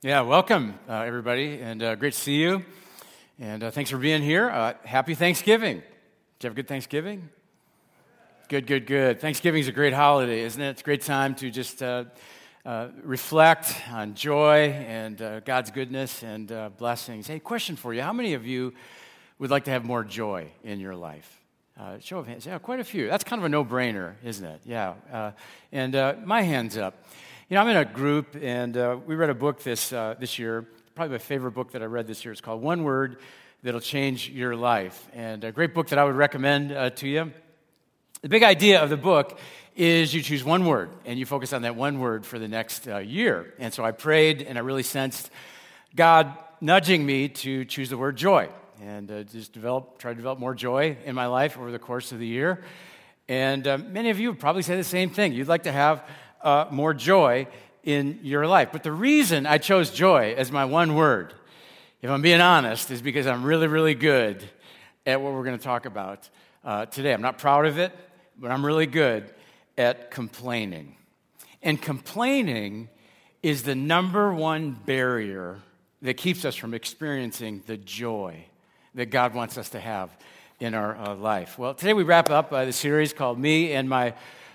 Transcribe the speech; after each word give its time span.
Yeah, 0.00 0.20
welcome, 0.20 0.78
uh, 0.88 1.00
everybody, 1.00 1.58
and 1.60 1.82
uh, 1.82 1.96
great 1.96 2.12
to 2.12 2.18
see 2.20 2.36
you. 2.36 2.64
And 3.40 3.64
uh, 3.64 3.72
thanks 3.72 3.90
for 3.90 3.98
being 3.98 4.22
here. 4.22 4.48
Uh, 4.48 4.74
happy 4.84 5.16
Thanksgiving. 5.16 5.78
Did 5.78 5.84
you 6.44 6.46
have 6.46 6.52
a 6.52 6.54
good 6.54 6.68
Thanksgiving? 6.68 7.28
Good, 8.48 8.68
good, 8.68 8.86
good. 8.86 9.20
Thanksgiving 9.20 9.60
is 9.60 9.66
a 9.66 9.72
great 9.72 9.92
holiday, 9.92 10.42
isn't 10.42 10.62
it? 10.62 10.68
It's 10.70 10.82
a 10.82 10.84
great 10.84 11.02
time 11.02 11.34
to 11.34 11.50
just 11.50 11.82
uh, 11.82 12.04
uh, 12.64 12.90
reflect 13.02 13.74
on 13.90 14.14
joy 14.14 14.68
and 14.86 15.42
God's 15.44 15.72
goodness 15.72 16.22
and 16.22 16.52
blessings. 16.78 17.26
Hey, 17.26 17.40
question 17.40 17.74
for 17.74 17.92
you 17.92 18.00
How 18.00 18.12
many 18.12 18.34
of 18.34 18.46
you 18.46 18.74
would 19.40 19.50
like 19.50 19.64
to 19.64 19.72
have 19.72 19.84
more 19.84 20.04
joy 20.04 20.46
in 20.62 20.78
your 20.78 20.94
life? 20.94 21.40
show 21.98 22.18
of 22.20 22.28
hands. 22.28 22.46
Yeah, 22.46 22.58
quite 22.58 22.78
a 22.78 22.84
few. 22.84 23.08
That's 23.08 23.24
kind 23.24 23.40
of 23.40 23.46
a 23.46 23.48
no 23.48 23.64
brainer, 23.64 24.14
isn't 24.22 24.46
it? 24.46 24.60
Yeah. 24.64 25.32
and 25.72 26.24
my 26.24 26.42
hand's 26.42 26.76
up. 26.76 27.04
You 27.50 27.54
know, 27.54 27.62
I'm 27.62 27.68
in 27.68 27.76
a 27.78 27.84
group, 27.86 28.36
and 28.38 28.76
uh, 28.76 28.98
we 29.06 29.14
read 29.14 29.30
a 29.30 29.34
book 29.34 29.62
this, 29.62 29.90
uh, 29.90 30.16
this 30.20 30.38
year, 30.38 30.68
probably 30.94 31.12
my 31.12 31.18
favorite 31.18 31.52
book 31.52 31.72
that 31.72 31.80
I 31.80 31.86
read 31.86 32.06
this 32.06 32.22
year. 32.22 32.30
It's 32.30 32.42
called 32.42 32.60
One 32.60 32.84
Word 32.84 33.20
That'll 33.62 33.80
Change 33.80 34.28
Your 34.28 34.54
Life. 34.54 35.08
And 35.14 35.42
a 35.44 35.50
great 35.50 35.72
book 35.72 35.88
that 35.88 35.98
I 35.98 36.04
would 36.04 36.14
recommend 36.14 36.72
uh, 36.72 36.90
to 36.90 37.08
you. 37.08 37.32
The 38.20 38.28
big 38.28 38.42
idea 38.42 38.82
of 38.82 38.90
the 38.90 38.98
book 38.98 39.38
is 39.74 40.12
you 40.12 40.20
choose 40.20 40.44
one 40.44 40.66
word, 40.66 40.90
and 41.06 41.18
you 41.18 41.24
focus 41.24 41.54
on 41.54 41.62
that 41.62 41.74
one 41.74 42.00
word 42.00 42.26
for 42.26 42.38
the 42.38 42.48
next 42.48 42.86
uh, 42.86 42.98
year. 42.98 43.54
And 43.58 43.72
so 43.72 43.82
I 43.82 43.92
prayed, 43.92 44.42
and 44.42 44.58
I 44.58 44.60
really 44.60 44.82
sensed 44.82 45.30
God 45.96 46.36
nudging 46.60 47.06
me 47.06 47.30
to 47.30 47.64
choose 47.64 47.88
the 47.88 47.96
word 47.96 48.16
joy 48.16 48.50
and 48.82 49.10
uh, 49.10 49.22
just 49.22 49.54
develop, 49.54 49.96
try 49.96 50.10
to 50.10 50.16
develop 50.16 50.38
more 50.38 50.54
joy 50.54 50.98
in 51.06 51.14
my 51.14 51.28
life 51.28 51.56
over 51.56 51.72
the 51.72 51.78
course 51.78 52.12
of 52.12 52.18
the 52.18 52.26
year. 52.26 52.62
And 53.26 53.66
uh, 53.66 53.78
many 53.78 54.10
of 54.10 54.20
you 54.20 54.34
probably 54.34 54.62
say 54.62 54.76
the 54.76 54.84
same 54.84 55.08
thing. 55.08 55.32
You'd 55.32 55.48
like 55.48 55.62
to 55.62 55.72
have 55.72 56.06
uh, 56.42 56.66
more 56.70 56.94
joy 56.94 57.46
in 57.84 58.20
your 58.22 58.46
life. 58.46 58.68
But 58.72 58.82
the 58.82 58.92
reason 58.92 59.46
I 59.46 59.58
chose 59.58 59.90
joy 59.90 60.34
as 60.36 60.52
my 60.52 60.64
one 60.64 60.94
word, 60.94 61.34
if 62.02 62.10
I'm 62.10 62.22
being 62.22 62.40
honest, 62.40 62.90
is 62.90 63.02
because 63.02 63.26
I'm 63.26 63.44
really, 63.44 63.66
really 63.66 63.94
good 63.94 64.44
at 65.06 65.20
what 65.20 65.32
we're 65.32 65.44
going 65.44 65.58
to 65.58 65.64
talk 65.64 65.86
about 65.86 66.28
uh, 66.64 66.86
today. 66.86 67.12
I'm 67.12 67.22
not 67.22 67.38
proud 67.38 67.66
of 67.66 67.78
it, 67.78 67.92
but 68.38 68.50
I'm 68.50 68.64
really 68.64 68.86
good 68.86 69.32
at 69.76 70.10
complaining. 70.10 70.96
And 71.62 71.80
complaining 71.80 72.88
is 73.42 73.62
the 73.62 73.74
number 73.74 74.32
one 74.32 74.72
barrier 74.72 75.58
that 76.02 76.14
keeps 76.14 76.44
us 76.44 76.54
from 76.54 76.74
experiencing 76.74 77.62
the 77.66 77.76
joy 77.76 78.44
that 78.94 79.06
God 79.06 79.34
wants 79.34 79.56
us 79.58 79.70
to 79.70 79.80
have 79.80 80.10
in 80.60 80.74
our 80.74 80.96
uh, 80.96 81.14
life. 81.14 81.58
Well, 81.58 81.74
today 81.74 81.94
we 81.94 82.02
wrap 82.02 82.30
up 82.30 82.52
uh, 82.52 82.64
the 82.64 82.72
series 82.72 83.12
called 83.12 83.38
Me 83.38 83.72
and 83.72 83.88
My 83.88 84.14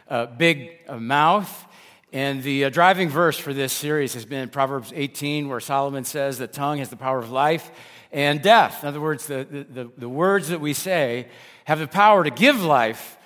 uh, 0.09 0.25
Big 0.25 0.89
Mouth. 0.89 1.65
And 2.13 2.43
the 2.43 2.65
uh, 2.65 2.69
driving 2.69 3.09
verse 3.09 3.39
for 3.39 3.55
this 3.55 3.73
series 3.73 4.13
has 4.13 4.23
been 4.23 4.49
Proverbs 4.49 4.93
18, 4.95 5.49
where 5.49 5.59
Solomon 5.59 6.03
says 6.03 6.37
that 6.37 6.53
tongue 6.53 6.77
has 6.77 6.89
the 6.89 6.95
power 6.95 7.17
of 7.17 7.31
life 7.31 7.71
and 8.11 8.39
death. 8.39 8.83
In 8.83 8.89
other 8.89 9.01
words, 9.01 9.25
the, 9.25 9.47
the, 9.49 9.89
the 9.97 10.07
words 10.07 10.49
that 10.49 10.61
we 10.61 10.73
say 10.73 11.27
have 11.65 11.79
the 11.79 11.87
power 11.87 12.23
to 12.23 12.29
give 12.29 12.63
life 12.63 13.17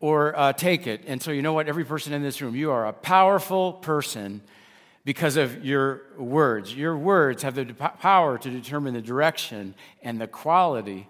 or 0.00 0.36
uh, 0.36 0.52
take 0.52 0.88
it. 0.88 1.04
And 1.06 1.22
so, 1.22 1.30
you 1.30 1.40
know 1.40 1.52
what? 1.52 1.68
Every 1.68 1.84
person 1.84 2.12
in 2.12 2.20
this 2.20 2.42
room, 2.42 2.56
you 2.56 2.72
are 2.72 2.88
a 2.88 2.92
powerful 2.92 3.74
person 3.74 4.40
because 5.04 5.36
of 5.36 5.64
your 5.64 6.02
words. 6.18 6.74
Your 6.74 6.96
words 6.96 7.44
have 7.44 7.54
the 7.54 7.66
power 7.66 8.38
to 8.38 8.50
determine 8.50 8.92
the 8.92 9.02
direction 9.02 9.76
and 10.02 10.20
the 10.20 10.26
quality 10.26 11.06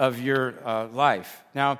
of 0.00 0.20
your 0.20 0.54
uh, 0.66 0.88
life. 0.88 1.44
Now, 1.54 1.78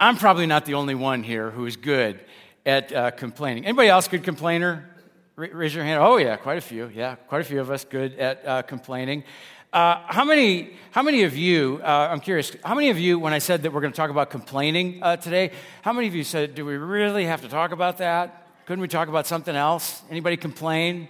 I'm 0.00 0.16
probably 0.16 0.46
not 0.46 0.66
the 0.66 0.74
only 0.74 0.96
one 0.96 1.22
here 1.22 1.52
who 1.52 1.64
is 1.64 1.76
good 1.76 2.18
at 2.64 2.92
uh, 2.92 3.10
complaining. 3.10 3.64
Anybody 3.64 3.88
else 3.88 4.08
good 4.08 4.24
complainer? 4.24 4.88
raise 5.36 5.74
your 5.74 5.84
hand. 5.84 6.02
Oh, 6.02 6.18
yeah, 6.18 6.36
quite 6.36 6.58
a 6.58 6.62
few. 6.62 6.90
Yeah, 6.94 7.14
quite 7.14 7.40
a 7.40 7.44
few 7.44 7.60
of 7.60 7.70
us 7.70 7.84
good 7.84 8.18
at 8.18 8.46
uh, 8.46 8.62
complaining. 8.62 9.24
Uh, 9.72 10.02
how 10.06 10.24
many? 10.24 10.74
How 10.90 11.02
many 11.02 11.22
of 11.22 11.34
you? 11.34 11.80
Uh, 11.82 12.08
I'm 12.10 12.20
curious. 12.20 12.54
How 12.62 12.74
many 12.74 12.90
of 12.90 12.98
you, 12.98 13.18
when 13.18 13.32
I 13.32 13.38
said 13.38 13.62
that 13.62 13.72
we're 13.72 13.80
going 13.80 13.92
to 13.92 13.96
talk 13.96 14.10
about 14.10 14.28
complaining 14.28 15.02
uh, 15.02 15.16
today, 15.16 15.52
how 15.80 15.94
many 15.94 16.08
of 16.08 16.14
you 16.14 16.24
said, 16.24 16.54
"Do 16.54 16.66
we 16.66 16.76
really 16.76 17.24
have 17.24 17.40
to 17.40 17.48
talk 17.48 17.72
about 17.72 17.98
that? 17.98 18.46
Couldn't 18.66 18.82
we 18.82 18.88
talk 18.88 19.08
about 19.08 19.26
something 19.26 19.56
else?" 19.56 20.02
Anybody 20.10 20.36
complain 20.36 21.08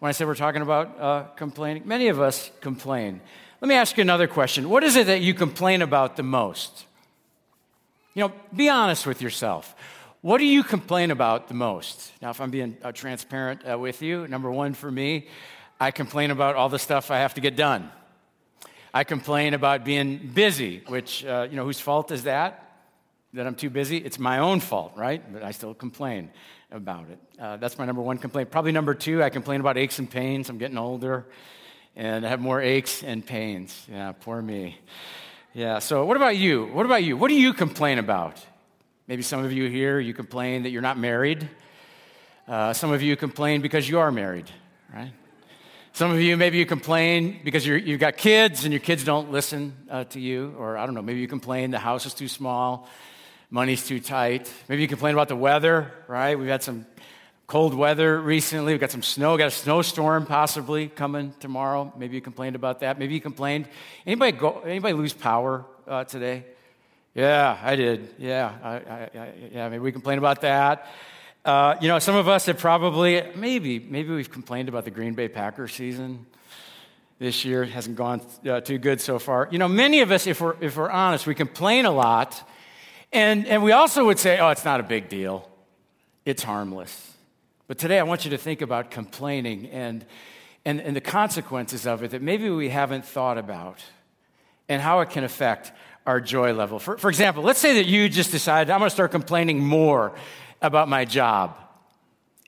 when 0.00 0.08
I 0.08 0.12
said 0.12 0.26
we're 0.26 0.34
talking 0.34 0.62
about 0.62 1.00
uh, 1.00 1.22
complaining? 1.36 1.84
Many 1.86 2.08
of 2.08 2.20
us 2.20 2.50
complain. 2.60 3.20
Let 3.60 3.68
me 3.68 3.76
ask 3.76 3.96
you 3.96 4.00
another 4.00 4.26
question. 4.26 4.68
What 4.68 4.82
is 4.82 4.96
it 4.96 5.06
that 5.06 5.20
you 5.20 5.32
complain 5.32 5.80
about 5.82 6.16
the 6.16 6.24
most? 6.24 6.86
You 8.14 8.24
know, 8.24 8.32
be 8.54 8.68
honest 8.68 9.06
with 9.06 9.22
yourself. 9.22 9.76
What 10.22 10.38
do 10.38 10.44
you 10.44 10.62
complain 10.62 11.10
about 11.10 11.48
the 11.48 11.54
most? 11.54 12.12
Now, 12.22 12.30
if 12.30 12.40
I'm 12.40 12.52
being 12.52 12.76
uh, 12.80 12.92
transparent 12.92 13.68
uh, 13.68 13.76
with 13.76 14.02
you, 14.02 14.28
number 14.28 14.52
one 14.52 14.72
for 14.72 14.88
me, 14.88 15.26
I 15.80 15.90
complain 15.90 16.30
about 16.30 16.54
all 16.54 16.68
the 16.68 16.78
stuff 16.78 17.10
I 17.10 17.18
have 17.18 17.34
to 17.34 17.40
get 17.40 17.56
done. 17.56 17.90
I 18.94 19.02
complain 19.02 19.52
about 19.52 19.84
being 19.84 20.30
busy, 20.32 20.84
which, 20.86 21.24
uh, 21.24 21.48
you 21.50 21.56
know, 21.56 21.64
whose 21.64 21.80
fault 21.80 22.12
is 22.12 22.22
that? 22.22 22.84
That 23.32 23.48
I'm 23.48 23.56
too 23.56 23.68
busy? 23.68 23.96
It's 23.96 24.20
my 24.20 24.38
own 24.38 24.60
fault, 24.60 24.92
right? 24.94 25.20
But 25.32 25.42
I 25.42 25.50
still 25.50 25.74
complain 25.74 26.30
about 26.70 27.06
it. 27.10 27.18
Uh, 27.36 27.56
that's 27.56 27.76
my 27.76 27.84
number 27.84 28.00
one 28.00 28.18
complaint. 28.18 28.52
Probably 28.52 28.70
number 28.70 28.94
two, 28.94 29.24
I 29.24 29.28
complain 29.28 29.58
about 29.58 29.76
aches 29.76 29.98
and 29.98 30.08
pains. 30.08 30.48
I'm 30.48 30.58
getting 30.58 30.78
older 30.78 31.26
and 31.96 32.24
I 32.24 32.28
have 32.28 32.38
more 32.40 32.60
aches 32.60 33.02
and 33.02 33.26
pains. 33.26 33.88
Yeah, 33.90 34.12
poor 34.12 34.40
me. 34.40 34.78
Yeah, 35.52 35.80
so 35.80 36.04
what 36.04 36.16
about 36.16 36.36
you? 36.36 36.66
What 36.66 36.86
about 36.86 37.02
you? 37.02 37.16
What 37.16 37.26
do 37.26 37.34
you 37.34 37.52
complain 37.52 37.98
about? 37.98 38.40
Maybe 39.12 39.22
some 39.22 39.44
of 39.44 39.52
you 39.52 39.68
here, 39.68 40.00
you 40.00 40.14
complain 40.14 40.62
that 40.62 40.70
you're 40.70 40.80
not 40.80 40.96
married. 40.96 41.46
Uh, 42.48 42.72
some 42.72 42.92
of 42.92 43.02
you 43.02 43.14
complain 43.14 43.60
because 43.60 43.86
you 43.86 43.98
are 43.98 44.10
married, 44.10 44.50
right? 44.90 45.12
Some 45.92 46.10
of 46.12 46.18
you, 46.18 46.34
maybe 46.38 46.56
you 46.56 46.64
complain 46.64 47.38
because 47.44 47.66
you 47.66 47.78
have 47.78 48.00
got 48.00 48.16
kids 48.16 48.64
and 48.64 48.72
your 48.72 48.80
kids 48.80 49.04
don't 49.04 49.30
listen 49.30 49.76
uh, 49.90 50.04
to 50.04 50.18
you. 50.18 50.54
Or 50.58 50.78
I 50.78 50.86
don't 50.86 50.94
know, 50.94 51.02
maybe 51.02 51.20
you 51.20 51.28
complain 51.28 51.72
the 51.72 51.78
house 51.78 52.06
is 52.06 52.14
too 52.14 52.26
small, 52.26 52.88
money's 53.50 53.86
too 53.86 54.00
tight. 54.00 54.50
Maybe 54.66 54.80
you 54.80 54.88
complain 54.88 55.12
about 55.12 55.28
the 55.28 55.36
weather, 55.36 55.92
right? 56.08 56.38
We've 56.38 56.48
had 56.48 56.62
some 56.62 56.86
cold 57.46 57.74
weather 57.74 58.18
recently. 58.18 58.72
We've 58.72 58.80
got 58.80 58.92
some 58.92 59.02
snow, 59.02 59.36
got 59.36 59.48
a 59.48 59.50
snowstorm 59.50 60.24
possibly 60.24 60.88
coming 60.88 61.34
tomorrow. 61.38 61.92
Maybe 61.98 62.14
you 62.14 62.22
complained 62.22 62.56
about 62.56 62.80
that. 62.80 62.98
Maybe 62.98 63.12
you 63.12 63.20
complained. 63.20 63.68
Anybody, 64.06 64.32
go, 64.32 64.60
anybody 64.60 64.94
lose 64.94 65.12
power 65.12 65.66
uh, 65.86 66.04
today? 66.04 66.46
Yeah, 67.14 67.58
I 67.62 67.76
did. 67.76 68.08
Yeah, 68.18 68.54
I, 68.62 68.70
I, 68.70 69.10
I, 69.14 69.32
yeah. 69.52 69.68
Maybe 69.68 69.80
we 69.80 69.92
complain 69.92 70.16
about 70.16 70.40
that. 70.40 70.86
Uh, 71.44 71.74
you 71.80 71.88
know, 71.88 71.98
some 71.98 72.14
of 72.14 72.26
us 72.26 72.46
have 72.46 72.56
probably, 72.56 73.22
maybe, 73.34 73.78
maybe 73.78 74.14
we've 74.14 74.30
complained 74.30 74.70
about 74.70 74.84
the 74.84 74.90
Green 74.90 75.12
Bay 75.12 75.28
Packers 75.28 75.74
season 75.74 76.24
this 77.18 77.44
year. 77.44 77.64
It 77.64 77.70
hasn't 77.70 77.96
gone 77.96 78.22
uh, 78.48 78.60
too 78.60 78.78
good 78.78 78.98
so 79.00 79.18
far. 79.18 79.48
You 79.50 79.58
know, 79.58 79.68
many 79.68 80.00
of 80.00 80.10
us, 80.10 80.26
if 80.26 80.40
we're, 80.40 80.56
if 80.62 80.76
we're 80.76 80.88
honest, 80.88 81.26
we 81.26 81.34
complain 81.34 81.84
a 81.84 81.90
lot. 81.90 82.48
And, 83.12 83.46
and 83.46 83.62
we 83.62 83.72
also 83.72 84.06
would 84.06 84.18
say, 84.18 84.38
oh, 84.38 84.48
it's 84.48 84.64
not 84.64 84.80
a 84.80 84.84
big 84.84 85.10
deal. 85.10 85.46
It's 86.24 86.42
harmless. 86.42 87.12
But 87.66 87.76
today 87.76 87.98
I 87.98 88.04
want 88.04 88.24
you 88.24 88.30
to 88.30 88.38
think 88.38 88.62
about 88.62 88.90
complaining 88.90 89.66
and, 89.66 90.06
and, 90.64 90.80
and 90.80 90.96
the 90.96 91.02
consequences 91.02 91.86
of 91.86 92.02
it 92.02 92.12
that 92.12 92.22
maybe 92.22 92.48
we 92.48 92.70
haven't 92.70 93.04
thought 93.04 93.36
about 93.36 93.84
and 94.68 94.80
how 94.80 95.00
it 95.00 95.10
can 95.10 95.24
affect 95.24 95.72
our 96.06 96.20
joy 96.20 96.52
level. 96.52 96.78
For, 96.78 96.98
for 96.98 97.08
example, 97.08 97.42
let's 97.42 97.60
say 97.60 97.74
that 97.74 97.86
you 97.86 98.08
just 98.08 98.30
decided, 98.30 98.70
I'm 98.70 98.80
going 98.80 98.88
to 98.88 98.94
start 98.94 99.10
complaining 99.10 99.62
more 99.62 100.12
about 100.60 100.88
my 100.88 101.04
job. 101.04 101.56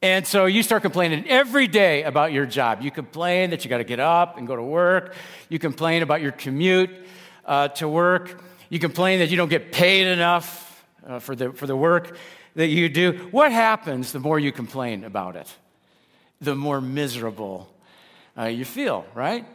And 0.03 0.27
so 0.27 0.47
you 0.47 0.63
start 0.63 0.83
complaining 0.83 1.27
every 1.29 1.67
day 1.67 2.03
about 2.03 2.33
your 2.33 2.47
job. 2.47 2.83
You 2.83 2.91
complain 2.91 3.51
that 3.51 3.65
you 3.65 3.71
got 3.71 3.79
to 3.79 3.85
get 3.85 4.01
up 4.01 4.37
and 4.37 4.47
go 4.47 4.55
to 4.55 4.63
work. 4.63 5.15
You 5.49 5.59
complain 5.59 6.03
about 6.03 6.21
your 6.21 6.33
commute 6.33 6.91
uh, 7.47 7.69
to 7.69 7.89
work. 7.89 8.43
You 8.69 8.79
complain 8.79 9.21
that 9.21 9.31
you 9.31 9.37
don't 9.37 9.49
get 9.49 9.73
paid 9.73 10.07
enough 10.07 10.85
uh, 11.07 11.21
for, 11.21 11.35
the, 11.35 11.53
for 11.53 11.67
the 11.67 11.77
work 11.77 12.19
that 12.55 12.69
you 12.69 12.89
do. 12.89 13.29
What 13.31 13.51
happens 13.53 14.13
the 14.13 14.21
more 14.21 14.39
you 14.39 14.53
complain 14.53 15.05
about 15.05 15.37
it? 15.37 15.53
The 16.41 16.55
more 16.55 16.81
miserable 16.81 17.73
uh, 18.37 18.45
you 18.45 18.65
feel, 18.65 19.07
right? 19.15 19.47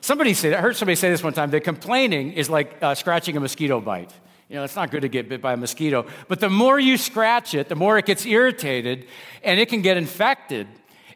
Somebody 0.00 0.34
said, 0.34 0.54
I 0.54 0.60
heard 0.60 0.76
somebody 0.76 0.96
say 0.96 1.10
this 1.10 1.22
one 1.22 1.32
time 1.32 1.50
that 1.50 1.62
complaining 1.62 2.32
is 2.32 2.50
like 2.50 2.76
uh, 2.82 2.94
scratching 2.94 3.36
a 3.36 3.40
mosquito 3.40 3.80
bite. 3.80 4.12
You 4.48 4.56
know, 4.56 4.64
it's 4.64 4.76
not 4.76 4.90
good 4.90 5.02
to 5.02 5.08
get 5.08 5.28
bit 5.28 5.40
by 5.40 5.54
a 5.54 5.56
mosquito. 5.56 6.06
But 6.28 6.40
the 6.40 6.50
more 6.50 6.78
you 6.78 6.98
scratch 6.98 7.54
it, 7.54 7.68
the 7.68 7.74
more 7.74 7.96
it 7.98 8.06
gets 8.06 8.26
irritated 8.26 9.06
and 9.42 9.58
it 9.58 9.68
can 9.68 9.80
get 9.80 9.96
infected 9.96 10.66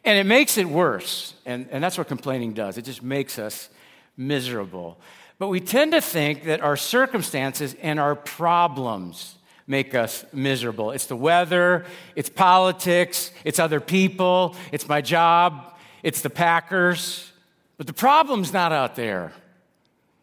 and 0.05 0.19
it 0.19 0.25
makes 0.25 0.57
it 0.57 0.69
worse. 0.69 1.35
And, 1.45 1.69
and 1.71 1.83
that's 1.83 1.99
what 1.99 2.09
complaining 2.09 2.53
does. 2.53 2.79
It 2.79 2.85
just 2.87 3.03
makes 3.03 3.39
us 3.39 3.69
miserable. 4.17 4.99
But 5.39 5.49
we 5.49 5.61
tend 5.61 5.93
to 5.93 6.01
think 6.01 6.45
that 6.45 6.61
our 6.63 6.77
circumstances 6.77 7.77
and 7.83 8.01
our 8.01 8.15
problems 8.15 9.35
make 9.67 9.95
us 9.95 10.25
miserable. 10.33 10.93
It's 10.93 11.07
the 11.07 11.17
weather, 11.17 11.85
it's 12.15 12.31
politics, 12.31 13.33
it's 13.45 13.59
other 13.59 13.81
people, 13.81 14.55
it's 14.73 14.89
my 14.89 15.01
job, 15.01 15.75
it's 16.03 16.23
the 16.23 16.31
Packers, 16.31 17.33
but 17.77 17.87
the 17.87 17.93
problem's 17.93 18.53
not 18.53 18.73
out 18.73 18.97
there. 18.97 19.33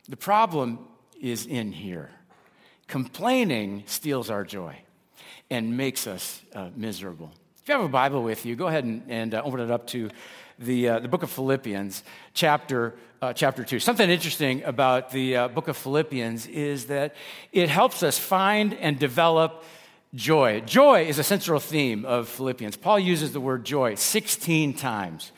The 0.10 0.18
problem 0.18 0.80
is 1.20 1.46
in 1.46 1.72
here. 1.72 2.10
Complaining 2.88 3.84
steals 3.86 4.30
our 4.30 4.44
joy 4.44 4.78
and 5.50 5.78
makes 5.78 6.08
us 6.08 6.42
uh, 6.54 6.70
miserable. 6.76 7.32
If 7.62 7.70
you 7.70 7.76
have 7.76 7.84
a 7.84 7.88
Bible 7.90 8.24
with 8.24 8.46
you, 8.46 8.56
go 8.56 8.68
ahead 8.68 8.84
and, 8.84 9.04
and 9.08 9.34
uh, 9.34 9.42
open 9.46 9.62
it 9.62 9.72
up 9.72 9.88
to 9.88 10.10
the, 10.60 10.90
uh, 10.90 11.00
the 11.00 11.08
book 11.08 11.24
of 11.24 11.30
Philippians, 11.30 12.04
chapter, 12.34 12.96
uh, 13.22 13.34
chapter 13.34 13.64
2. 13.64 13.80
Something 13.80 14.10
interesting 14.10 14.64
about 14.64 15.12
the 15.12 15.38
uh, 15.38 15.48
book 15.48 15.68
of 15.68 15.78
Philippians 15.78 16.48
is 16.48 16.88
that 16.88 17.16
it 17.52 17.70
helps 17.70 18.04
us 18.04 18.18
find 18.18 18.74
and 18.74 19.00
develop 19.00 19.64
joy. 20.14 20.62
Joy 20.62 21.06
is 21.06 21.20
a 21.20 21.24
central 21.24 21.60
theme 21.60 22.06
of 22.06 22.28
Philippians. 22.28 22.78
Paul 22.78 23.00
uses 23.00 23.32
the 23.32 23.40
word 23.40 23.64
joy 23.64 23.96
16 23.96 24.74
times 24.74 25.32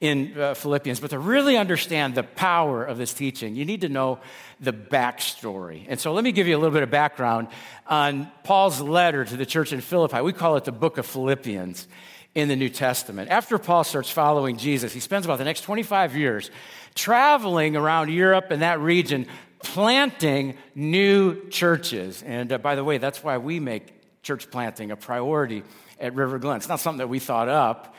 in 0.00 0.38
uh, 0.38 0.54
Philippians. 0.54 1.00
But 1.00 1.10
to 1.10 1.18
really 1.18 1.56
understand 1.56 2.14
the 2.14 2.22
power 2.22 2.84
of 2.84 2.98
this 2.98 3.12
teaching, 3.12 3.56
you 3.56 3.64
need 3.64 3.80
to 3.80 3.88
know 3.88 4.20
the 4.60 4.72
backstory. 4.72 5.86
And 5.88 5.98
so 5.98 6.12
let 6.12 6.22
me 6.22 6.32
give 6.32 6.46
you 6.46 6.56
a 6.56 6.58
little 6.58 6.74
bit 6.74 6.82
of 6.82 6.90
background 6.90 7.48
on 7.86 8.30
Paul's 8.44 8.80
letter 8.80 9.24
to 9.24 9.36
the 9.36 9.46
church 9.46 9.72
in 9.72 9.80
Philippi. 9.80 10.20
We 10.20 10.32
call 10.32 10.56
it 10.56 10.64
the 10.64 10.72
book 10.72 10.98
of 10.98 11.06
Philippians 11.06 11.88
in 12.34 12.48
the 12.48 12.56
New 12.56 12.68
Testament. 12.68 13.30
After 13.30 13.58
Paul 13.58 13.82
starts 13.82 14.10
following 14.10 14.56
Jesus, 14.56 14.92
he 14.92 15.00
spends 15.00 15.26
about 15.26 15.38
the 15.38 15.44
next 15.44 15.62
25 15.62 16.16
years 16.16 16.50
traveling 16.94 17.76
around 17.76 18.10
Europe 18.10 18.46
and 18.50 18.62
that 18.62 18.80
region, 18.80 19.26
planting 19.62 20.56
new 20.74 21.48
churches. 21.48 22.22
And 22.22 22.52
uh, 22.52 22.58
by 22.58 22.76
the 22.76 22.84
way, 22.84 22.98
that's 22.98 23.24
why 23.24 23.38
we 23.38 23.58
make 23.58 24.22
church 24.22 24.50
planting 24.50 24.90
a 24.90 24.96
priority 24.96 25.64
at 25.98 26.14
River 26.14 26.38
Glen. 26.38 26.56
It's 26.56 26.68
not 26.68 26.80
something 26.80 26.98
that 26.98 27.08
we 27.08 27.18
thought 27.18 27.48
up. 27.48 27.94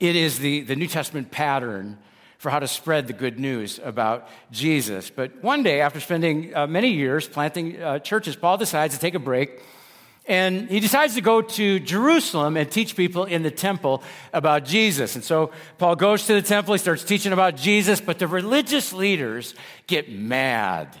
It 0.00 0.16
is 0.16 0.38
the, 0.38 0.62
the 0.62 0.76
New 0.76 0.86
Testament 0.86 1.30
pattern 1.30 1.98
for 2.38 2.50
how 2.50 2.58
to 2.58 2.68
spread 2.68 3.06
the 3.06 3.12
good 3.12 3.38
news 3.38 3.80
about 3.82 4.28
Jesus. 4.50 5.08
But 5.08 5.42
one 5.42 5.62
day, 5.62 5.80
after 5.80 6.00
spending 6.00 6.54
uh, 6.54 6.66
many 6.66 6.90
years 6.90 7.26
planting 7.26 7.80
uh, 7.80 8.00
churches, 8.00 8.36
Paul 8.36 8.58
decides 8.58 8.94
to 8.94 9.00
take 9.00 9.14
a 9.14 9.18
break. 9.18 9.62
And 10.26 10.70
he 10.70 10.80
decides 10.80 11.14
to 11.14 11.20
go 11.20 11.42
to 11.42 11.80
Jerusalem 11.80 12.56
and 12.56 12.70
teach 12.70 12.96
people 12.96 13.24
in 13.24 13.42
the 13.42 13.50
temple 13.50 14.02
about 14.32 14.64
Jesus. 14.64 15.14
And 15.14 15.24
so 15.24 15.52
Paul 15.76 15.96
goes 15.96 16.26
to 16.26 16.34
the 16.34 16.42
temple, 16.42 16.74
he 16.74 16.78
starts 16.78 17.04
teaching 17.04 17.32
about 17.32 17.56
Jesus, 17.56 18.00
but 18.00 18.18
the 18.18 18.26
religious 18.26 18.92
leaders 18.92 19.54
get 19.86 20.10
mad. 20.10 20.96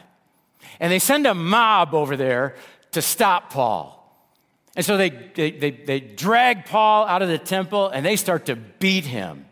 And 0.78 0.92
they 0.92 0.98
send 0.98 1.26
a 1.26 1.34
mob 1.34 1.94
over 1.94 2.16
there 2.16 2.56
to 2.92 3.00
stop 3.00 3.50
Paul. 3.50 4.03
And 4.76 4.84
so 4.84 4.96
they, 4.96 5.10
they, 5.10 5.52
they, 5.52 5.70
they, 5.70 6.00
drag 6.00 6.64
Paul 6.66 7.06
out 7.06 7.22
of 7.22 7.28
the 7.28 7.38
temple 7.38 7.88
and 7.88 8.04
they 8.04 8.16
start 8.16 8.46
to 8.46 8.56
beat 8.56 9.04
him. 9.04 9.46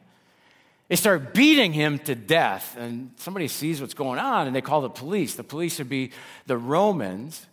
They 0.89 0.97
start 0.97 1.33
beating 1.33 1.73
him 1.73 2.01
to 2.01 2.15
death. 2.15 2.77
And 2.77 3.13
somebody 3.17 3.47
sees 3.49 3.81
what's 3.81 3.95
going 3.95 4.19
on 4.19 4.47
and 4.47 4.55
they 4.55 4.61
call 4.61 4.81
the 4.81 4.91
police. 4.91 5.37
The 5.37 5.45
police 5.45 5.79
would 5.79 5.89
be 5.89 6.11
the 6.47 6.59
Romans. 6.59 7.47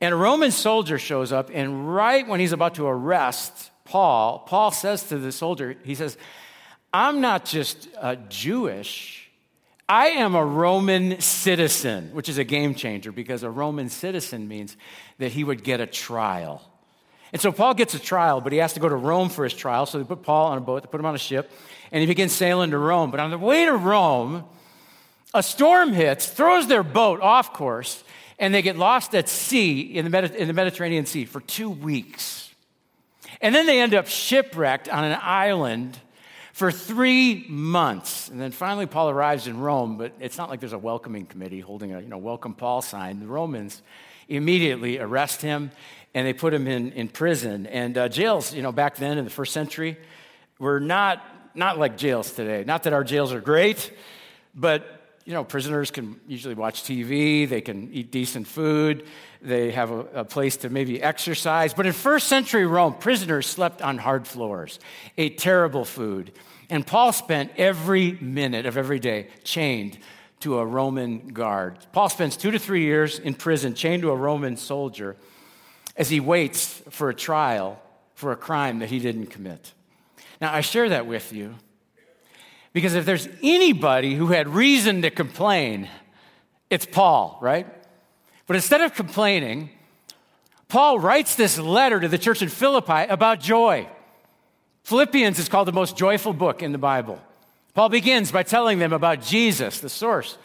And 0.00 0.14
a 0.14 0.16
Roman 0.16 0.50
soldier 0.50 0.98
shows 0.98 1.30
up, 1.30 1.50
and 1.52 1.94
right 1.94 2.26
when 2.26 2.40
he's 2.40 2.52
about 2.52 2.76
to 2.76 2.86
arrest 2.86 3.70
Paul, 3.84 4.38
Paul 4.40 4.70
says 4.70 5.02
to 5.08 5.18
the 5.18 5.30
soldier, 5.30 5.76
he 5.84 5.94
says, 5.94 6.16
I'm 6.92 7.20
not 7.20 7.44
just 7.44 7.86
a 8.00 8.16
Jewish, 8.16 9.30
I 9.88 10.08
am 10.08 10.34
a 10.34 10.44
Roman 10.44 11.20
citizen, 11.20 12.10
which 12.12 12.28
is 12.28 12.38
a 12.38 12.44
game 12.44 12.74
changer 12.74 13.12
because 13.12 13.42
a 13.42 13.50
Roman 13.50 13.88
citizen 13.88 14.48
means 14.48 14.76
that 15.18 15.32
he 15.32 15.42
would 15.42 15.64
get 15.64 15.80
a 15.80 15.86
trial. 15.86 16.69
And 17.32 17.40
so 17.40 17.52
Paul 17.52 17.74
gets 17.74 17.94
a 17.94 17.98
trial, 17.98 18.40
but 18.40 18.52
he 18.52 18.58
has 18.58 18.72
to 18.72 18.80
go 18.80 18.88
to 18.88 18.96
Rome 18.96 19.28
for 19.28 19.44
his 19.44 19.54
trial. 19.54 19.86
So 19.86 19.98
they 19.98 20.04
put 20.04 20.22
Paul 20.22 20.48
on 20.48 20.58
a 20.58 20.60
boat, 20.60 20.82
they 20.82 20.88
put 20.88 21.00
him 21.00 21.06
on 21.06 21.14
a 21.14 21.18
ship, 21.18 21.50
and 21.92 22.00
he 22.00 22.06
begins 22.06 22.32
sailing 22.32 22.70
to 22.70 22.78
Rome. 22.78 23.10
But 23.10 23.20
on 23.20 23.30
the 23.30 23.38
way 23.38 23.64
to 23.64 23.72
Rome, 23.74 24.44
a 25.32 25.42
storm 25.42 25.92
hits, 25.92 26.26
throws 26.26 26.66
their 26.66 26.82
boat 26.82 27.20
off 27.20 27.52
course, 27.52 28.02
and 28.38 28.54
they 28.54 28.62
get 28.62 28.76
lost 28.76 29.14
at 29.14 29.28
sea 29.28 29.80
in 29.80 30.04
the, 30.04 30.10
Medi- 30.10 30.36
in 30.36 30.48
the 30.48 30.54
Mediterranean 30.54 31.06
Sea 31.06 31.24
for 31.24 31.40
two 31.40 31.70
weeks. 31.70 32.52
And 33.40 33.54
then 33.54 33.66
they 33.66 33.80
end 33.80 33.94
up 33.94 34.06
shipwrecked 34.06 34.88
on 34.88 35.04
an 35.04 35.18
island 35.22 35.98
for 36.52 36.72
three 36.72 37.46
months. 37.48 38.28
And 38.28 38.40
then 38.40 38.50
finally, 38.50 38.86
Paul 38.86 39.08
arrives 39.08 39.46
in 39.46 39.60
Rome, 39.60 39.96
but 39.96 40.12
it's 40.20 40.36
not 40.36 40.50
like 40.50 40.60
there's 40.60 40.72
a 40.72 40.78
welcoming 40.78 41.26
committee 41.26 41.60
holding 41.60 41.94
a 41.94 42.00
you 42.00 42.08
know, 42.08 42.18
welcome 42.18 42.54
Paul 42.54 42.82
sign. 42.82 43.20
The 43.20 43.26
Romans 43.26 43.80
immediately 44.28 44.98
arrest 44.98 45.42
him 45.42 45.70
and 46.14 46.26
they 46.26 46.32
put 46.32 46.52
him 46.52 46.66
in, 46.66 46.92
in 46.92 47.08
prison. 47.08 47.66
And 47.66 47.96
uh, 47.96 48.08
jails, 48.08 48.54
you 48.54 48.62
know, 48.62 48.72
back 48.72 48.96
then 48.96 49.18
in 49.18 49.24
the 49.24 49.30
first 49.30 49.52
century, 49.52 49.96
were 50.58 50.80
not, 50.80 51.24
not 51.54 51.78
like 51.78 51.96
jails 51.96 52.32
today. 52.32 52.64
Not 52.66 52.84
that 52.84 52.92
our 52.92 53.04
jails 53.04 53.32
are 53.32 53.40
great, 53.40 53.92
but 54.54 55.00
you 55.24 55.34
know, 55.34 55.44
prisoners 55.44 55.90
can 55.90 56.18
usually 56.26 56.54
watch 56.54 56.82
TV, 56.82 57.48
they 57.48 57.60
can 57.60 57.92
eat 57.92 58.10
decent 58.10 58.46
food, 58.46 59.06
they 59.42 59.70
have 59.70 59.90
a, 59.90 59.98
a, 60.14 60.24
place 60.24 60.56
to 60.58 60.70
maybe 60.70 61.00
exercise. 61.02 61.72
But 61.74 61.86
in 61.86 61.92
first 61.92 62.26
century 62.26 62.66
Rome, 62.66 62.94
prisoners 62.94 63.46
slept 63.46 63.82
on 63.82 63.98
hard 63.98 64.26
floors, 64.26 64.80
ate 65.16 65.38
terrible 65.38 65.84
food. 65.84 66.32
And 66.68 66.86
Paul 66.86 67.12
spent 67.12 67.52
every 67.56 68.12
minute 68.20 68.66
of 68.66 68.76
every 68.76 68.98
day 68.98 69.28
chained 69.44 69.98
to 70.40 70.58
a 70.58 70.66
Roman 70.66 71.28
guard. 71.28 71.78
Paul 71.92 72.08
spends 72.08 72.36
two 72.36 72.50
to 72.50 72.58
three 72.58 72.82
years 72.82 73.18
in 73.18 73.34
prison, 73.34 73.74
chained 73.74 74.02
to 74.02 74.10
a 74.10 74.16
Roman 74.16 74.56
soldier 74.56 75.16
as 76.00 76.08
he 76.08 76.18
waits 76.18 76.82
for 76.88 77.10
a 77.10 77.14
trial 77.14 77.78
for 78.14 78.32
a 78.32 78.36
crime 78.36 78.78
that 78.78 78.88
he 78.88 78.98
didn't 78.98 79.26
commit. 79.26 79.74
Now, 80.40 80.50
I 80.50 80.62
share 80.62 80.88
that 80.88 81.06
with 81.06 81.30
you 81.30 81.56
because 82.72 82.94
if 82.94 83.04
there's 83.04 83.28
anybody 83.42 84.14
who 84.14 84.28
had 84.28 84.48
reason 84.48 85.02
to 85.02 85.10
complain, 85.10 85.90
it's 86.70 86.86
Paul, 86.86 87.38
right? 87.42 87.66
But 88.46 88.56
instead 88.56 88.80
of 88.80 88.94
complaining, 88.94 89.68
Paul 90.68 90.98
writes 90.98 91.34
this 91.34 91.58
letter 91.58 92.00
to 92.00 92.08
the 92.08 92.16
church 92.16 92.40
in 92.40 92.48
Philippi 92.48 93.02
about 93.10 93.38
joy. 93.38 93.86
Philippians 94.84 95.38
is 95.38 95.50
called 95.50 95.68
the 95.68 95.72
most 95.72 95.98
joyful 95.98 96.32
book 96.32 96.62
in 96.62 96.72
the 96.72 96.78
Bible. 96.78 97.20
Paul 97.74 97.90
begins 97.90 98.32
by 98.32 98.42
telling 98.42 98.78
them 98.78 98.94
about 98.94 99.20
Jesus, 99.20 99.80
the 99.80 99.90
source 99.90 100.38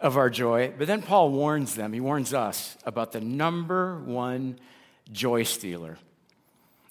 of 0.00 0.16
our 0.16 0.30
joy, 0.30 0.72
but 0.78 0.86
then 0.86 1.02
Paul 1.02 1.30
warns 1.30 1.74
them, 1.74 1.92
he 1.92 2.00
warns 2.00 2.32
us 2.32 2.78
about 2.86 3.12
the 3.12 3.20
number 3.20 3.98
one 3.98 4.58
joy 5.12 5.42
stealer. 5.42 5.98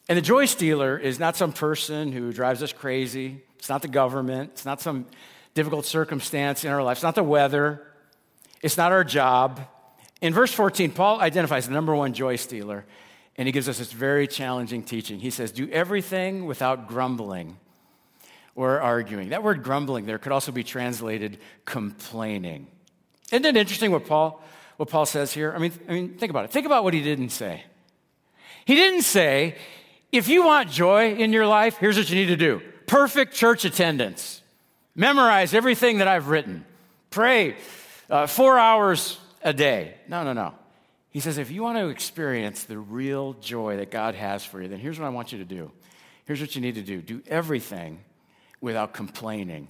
And 0.09 0.17
the 0.17 0.21
joy 0.21 0.45
stealer 0.45 0.97
is 0.97 1.19
not 1.19 1.35
some 1.35 1.53
person 1.53 2.11
who 2.11 2.33
drives 2.33 2.61
us 2.61 2.73
crazy. 2.73 3.41
It's 3.57 3.69
not 3.69 3.81
the 3.81 3.87
government. 3.87 4.51
It's 4.53 4.65
not 4.65 4.81
some 4.81 5.05
difficult 5.53 5.85
circumstance 5.85 6.65
in 6.65 6.71
our 6.71 6.83
life. 6.83 6.97
It's 6.97 7.03
not 7.03 7.15
the 7.15 7.23
weather. 7.23 7.81
It's 8.61 8.77
not 8.77 8.91
our 8.91 9.03
job. 9.03 9.61
In 10.21 10.33
verse 10.33 10.53
14, 10.53 10.91
Paul 10.91 11.21
identifies 11.21 11.67
the 11.67 11.73
number 11.73 11.95
one 11.95 12.13
joy 12.13 12.35
stealer, 12.37 12.85
and 13.37 13.47
he 13.47 13.51
gives 13.51 13.67
us 13.67 13.77
this 13.77 13.91
very 13.91 14.27
challenging 14.27 14.83
teaching. 14.83 15.19
He 15.19 15.29
says, 15.29 15.51
Do 15.51 15.69
everything 15.69 16.45
without 16.45 16.87
grumbling 16.87 17.57
or 18.55 18.81
arguing. 18.81 19.29
That 19.29 19.43
word 19.43 19.63
grumbling 19.63 20.05
there 20.05 20.17
could 20.17 20.31
also 20.31 20.51
be 20.51 20.63
translated 20.63 21.39
complaining. 21.65 22.67
Isn't 23.31 23.45
it 23.45 23.57
interesting 23.57 23.91
what 23.91 24.05
Paul, 24.05 24.43
what 24.77 24.89
Paul 24.89 25.05
says 25.05 25.33
here? 25.33 25.53
I 25.55 25.59
mean, 25.59 25.73
I 25.87 25.93
mean, 25.93 26.17
think 26.17 26.29
about 26.29 26.45
it. 26.45 26.51
Think 26.51 26.65
about 26.65 26.83
what 26.83 26.93
he 26.93 27.01
didn't 27.01 27.29
say. 27.29 27.63
He 28.65 28.75
didn't 28.75 29.03
say, 29.03 29.55
if 30.11 30.27
you 30.27 30.45
want 30.45 30.69
joy 30.69 31.15
in 31.15 31.33
your 31.33 31.47
life, 31.47 31.77
here's 31.77 31.97
what 31.97 32.09
you 32.09 32.15
need 32.15 32.27
to 32.27 32.37
do 32.37 32.61
perfect 32.85 33.33
church 33.33 33.65
attendance, 33.65 34.41
memorize 34.95 35.53
everything 35.53 35.97
that 35.97 36.07
I've 36.07 36.27
written, 36.27 36.65
pray 37.09 37.55
uh, 38.09 38.27
four 38.27 38.59
hours 38.59 39.19
a 39.41 39.53
day. 39.53 39.95
No, 40.07 40.23
no, 40.23 40.33
no. 40.33 40.53
He 41.09 41.19
says, 41.19 41.37
if 41.37 41.51
you 41.51 41.61
want 41.61 41.77
to 41.77 41.89
experience 41.89 42.63
the 42.63 42.77
real 42.77 43.33
joy 43.33 43.77
that 43.77 43.91
God 43.91 44.15
has 44.15 44.43
for 44.43 44.61
you, 44.61 44.67
then 44.67 44.79
here's 44.79 44.99
what 44.99 45.05
I 45.05 45.09
want 45.09 45.31
you 45.31 45.37
to 45.39 45.45
do. 45.45 45.71
Here's 46.25 46.41
what 46.41 46.55
you 46.55 46.61
need 46.61 46.75
to 46.75 46.81
do 46.81 47.01
do 47.01 47.21
everything 47.27 47.99
without 48.61 48.93
complaining 48.93 49.67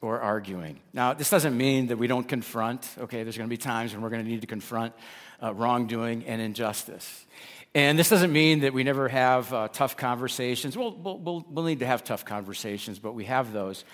or 0.00 0.20
arguing. 0.20 0.80
Now, 0.92 1.12
this 1.12 1.30
doesn't 1.30 1.56
mean 1.56 1.88
that 1.88 1.98
we 1.98 2.06
don't 2.06 2.26
confront, 2.26 2.88
okay? 2.98 3.22
There's 3.22 3.36
going 3.36 3.48
to 3.48 3.52
be 3.52 3.60
times 3.60 3.92
when 3.92 4.00
we're 4.00 4.10
going 4.10 4.24
to 4.24 4.30
need 4.30 4.40
to 4.40 4.46
confront 4.46 4.94
uh, 5.42 5.52
wrongdoing 5.54 6.24
and 6.24 6.40
injustice. 6.40 7.26
And 7.74 7.98
this 7.98 8.08
doesn't 8.08 8.32
mean 8.32 8.60
that 8.60 8.72
we 8.72 8.82
never 8.82 9.08
have 9.08 9.52
uh, 9.52 9.68
tough 9.68 9.96
conversations. 9.96 10.76
We'll, 10.76 10.92
we'll, 10.96 11.44
we'll 11.48 11.64
need 11.64 11.80
to 11.80 11.86
have 11.86 12.02
tough 12.02 12.24
conversations, 12.24 12.98
but 12.98 13.14
we 13.14 13.26
have 13.26 13.52
those 13.52 13.84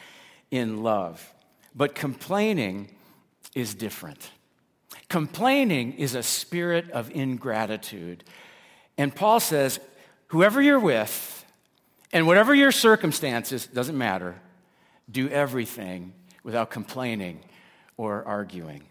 in 0.50 0.83
love. 0.83 1.35
But 1.75 1.95
complaining 1.95 2.88
is 3.54 3.75
different. 3.75 4.31
Complaining 5.09 5.95
is 5.95 6.14
a 6.14 6.23
spirit 6.23 6.90
of 6.93 7.11
ingratitude. 7.11 8.25
And 8.97 9.14
Paul 9.14 9.40
says, 9.40 9.81
whoever 10.28 10.62
you're 10.62 10.78
with, 10.78 11.45
and 12.12 12.28
whatever 12.28 12.54
your 12.54 12.71
circumstances, 12.71 13.66
doesn't 13.66 13.99
matter, 13.99 14.37
do 15.11 15.28
everything 15.28 16.12
without 16.45 16.71
complaining 16.71 17.40
or 17.97 18.25
arguing. 18.25 18.85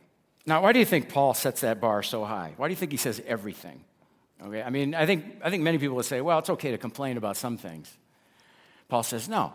Now, 0.45 0.61
why 0.61 0.73
do 0.73 0.79
you 0.79 0.85
think 0.85 1.07
Paul 1.07 1.33
sets 1.33 1.61
that 1.61 1.79
bar 1.79 2.03
so 2.03 2.25
high? 2.25 2.53
Why 2.57 2.67
do 2.67 2.73
you 2.73 2.75
think 2.75 2.91
he 2.91 2.97
says 2.97 3.21
everything? 3.25 3.85
Okay, 4.45 4.61
I 4.61 4.69
mean, 4.69 4.93
I 4.93 5.05
think, 5.05 5.23
I 5.41 5.49
think 5.49 5.63
many 5.63 5.77
people 5.77 5.95
would 5.95 6.05
say, 6.05 6.19
well, 6.19 6.39
it's 6.39 6.49
okay 6.49 6.71
to 6.71 6.77
complain 6.77 7.15
about 7.15 7.37
some 7.37 7.57
things. 7.57 7.91
Paul 8.89 9.03
says, 9.03 9.29
no, 9.29 9.53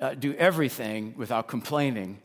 uh, 0.00 0.14
do 0.14 0.34
everything 0.34 1.14
without 1.16 1.46
complaining 1.46 2.18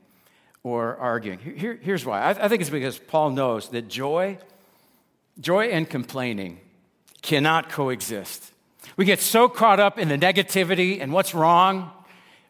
or 0.64 0.98
arguing. 0.98 1.38
Here, 1.38 1.78
here's 1.80 2.04
why. 2.04 2.22
I, 2.22 2.30
I 2.46 2.48
think 2.48 2.62
it's 2.62 2.72
because 2.72 2.98
Paul 2.98 3.32
knows 3.32 3.70
that 3.70 3.88
joy, 3.88 4.40
joy 5.40 5.66
and 5.66 5.88
complaining 5.88 6.60
cannot 7.22 7.70
coexist. 7.70 8.52
We 8.98 9.06
get 9.06 9.20
so 9.20 9.48
caught 9.48 9.80
up 9.80 10.00
in 10.00 10.08
the 10.08 10.18
negativity 10.18 11.02
and 11.02 11.14
what's 11.14 11.36
wrong, 11.36 11.92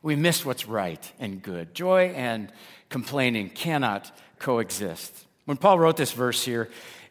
we 0.02 0.16
miss 0.16 0.46
what's 0.46 0.66
right 0.66 1.12
and 1.20 1.42
good. 1.42 1.74
Joy 1.74 2.14
and 2.16 2.52
complaining 2.90 3.50
cannot 3.50 4.18
coexist. 4.40 5.26
When 5.44 5.58
Paul 5.58 5.78
wrote 5.78 5.98
this 5.98 6.14
verse 6.14 6.44
here 6.44 6.70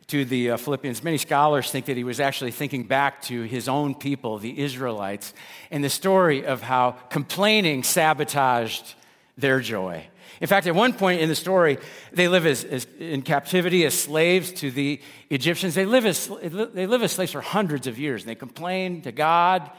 to 0.09 0.25
the 0.25 0.51
uh, 0.51 0.57
Philippians, 0.57 1.03
many 1.03 1.19
scholars 1.19 1.71
think 1.71 1.87
that 1.87 1.97
he 1.97 2.05
was 2.05 2.21
actually 2.21 2.51
thinking 2.51 2.85
back 2.85 3.23
to 3.23 3.43
his 3.43 3.69
own 3.69 3.95
people, 3.95 4.39
the 4.39 4.59
Israelites, 4.61 5.33
and 5.71 5.83
the 5.83 5.91
story 5.91 6.45
of 6.45 6.63
how 6.63 6.93
complaining 7.11 7.83
sabotaged 7.83 8.95
their 9.39 9.61
joy. 9.61 10.07
In 10.41 10.49
fact, 10.49 10.67
at 10.67 10.75
one 10.75 10.93
point 10.93 11.21
in 11.21 11.29
the 11.29 11.35
story, 11.35 11.79
they 12.13 12.29
live 12.29 12.45
as, 12.45 12.65
as, 12.65 12.87
in 12.99 13.23
captivity 13.23 13.85
as 13.85 13.99
slaves 13.99 14.53
to 14.55 14.71
the 14.71 15.01
Egyptians. 15.31 15.75
They 15.75 15.87
live, 15.87 16.05
as, 16.05 16.27
they 16.27 16.87
live 16.87 17.03
as 17.03 17.13
slaves 17.13 17.33
for 17.33 17.41
hundreds 17.41 17.87
of 17.87 17.99
years, 17.99 18.23
and 18.23 18.29
they 18.29 18.35
complain 18.35 19.03
to 19.03 19.13
God. 19.13 19.71